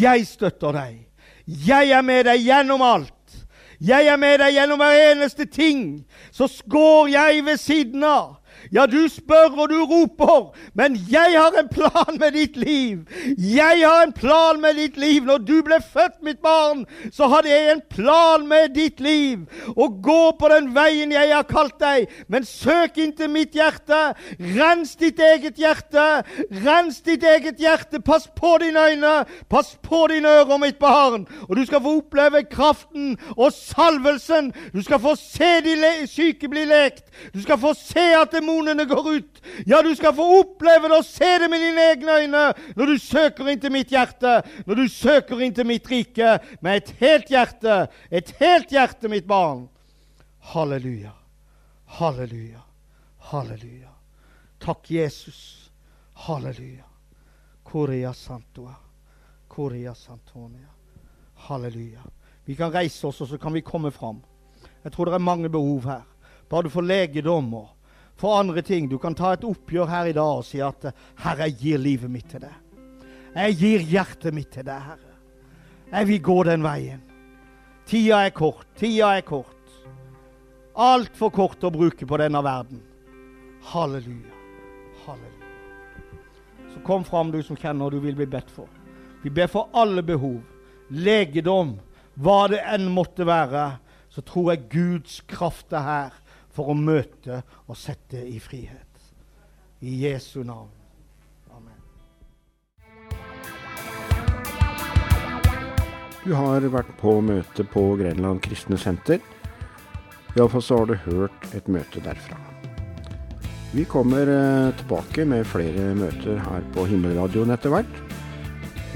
[0.00, 1.09] Jeg støtter deg.
[1.50, 3.16] Jeg er med deg gjennom alt.
[3.80, 6.04] Jeg er med deg gjennom hver eneste ting.
[6.30, 8.36] Så går jeg ved siden av.
[8.72, 13.06] Ja, du spør og du roper, men jeg har en plan med ditt liv.
[13.36, 15.24] Jeg har en plan med ditt liv.
[15.24, 19.46] Når du ble født, mitt barn, så hadde jeg en plan med ditt liv.
[19.76, 22.10] Å gå på den veien jeg har kalt deg.
[22.28, 24.00] Men søk inn til mitt hjerte.
[24.56, 26.06] Rens ditt eget hjerte.
[26.64, 28.02] Rens ditt eget hjerte.
[28.04, 29.14] Pass på dine øyne.
[29.48, 31.26] Pass på dine ører, mitt barn.
[31.48, 34.52] Og du skal få oppleve kraften og salvelsen.
[34.74, 35.76] Du skal få se de
[36.10, 37.06] syke bli lekt.
[37.34, 39.42] Du skal få se at demonene går ut.
[39.66, 42.44] Ja, du skal få oppleve det og se det med dine egne øyne
[42.76, 46.76] når du søker inn til mitt hjerte, når du søker inn til mitt rike med
[46.82, 47.88] et helt hjerte.
[48.10, 49.68] Et helt hjerte, mitt barn.
[50.52, 51.12] Halleluja.
[51.86, 52.62] Halleluja.
[53.30, 53.90] Halleluja.
[54.60, 55.70] Takk, Jesus.
[56.14, 56.84] Halleluja.
[57.64, 58.74] Korea santua,
[59.48, 60.72] Korea santonia.
[61.46, 62.02] Halleluja.
[62.44, 64.18] Vi kan reise oss, og så kan vi komme fram.
[64.82, 66.02] Jeg tror det er mange behov her.
[66.50, 67.68] Bare du får legedom og
[68.20, 68.88] for andre ting.
[68.88, 72.10] Du kan ta et oppgjør her i dag og si at 'Herre, jeg gir livet
[72.10, 72.58] mitt til deg'.
[73.34, 75.14] Jeg gir hjertet mitt til deg, Herre.
[75.92, 77.02] Jeg vil gå den veien.
[77.86, 78.66] Tida er kort.
[78.76, 79.56] Tida er kort.
[80.76, 82.82] Altfor kort å bruke på denne verden.
[83.62, 84.36] Halleluja.
[85.06, 85.48] Halleluja.
[86.74, 88.68] Så kom fram, du som kjenner du vil bli bedt for.
[89.22, 90.40] Vi ber for alle behov.
[90.90, 91.78] Legedom,
[92.14, 93.78] hva det enn måtte være.
[94.10, 96.12] Så tror jeg Guds kraft er her
[96.54, 98.86] for å møte og sette i frihet.
[99.80, 100.70] I Jesu navn.
[101.54, 101.80] Amen.
[106.24, 109.22] Du har vært på møte på Grenland kristne senter.
[110.36, 112.38] Iallfall så har du hørt et møte derfra.
[113.70, 118.00] Vi kommer eh, tilbake med flere møter her på Himmelradioen etter hvert.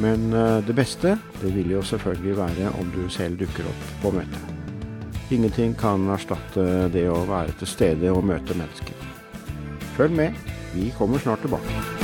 [0.02, 4.14] Men eh, det beste det vil jo selvfølgelig være om du selv dukker opp på
[4.18, 4.53] møtet.
[5.32, 9.06] Ingenting kan erstatte det å være til stede og møte mennesker.
[9.96, 12.03] Følg med, vi kommer snart tilbake.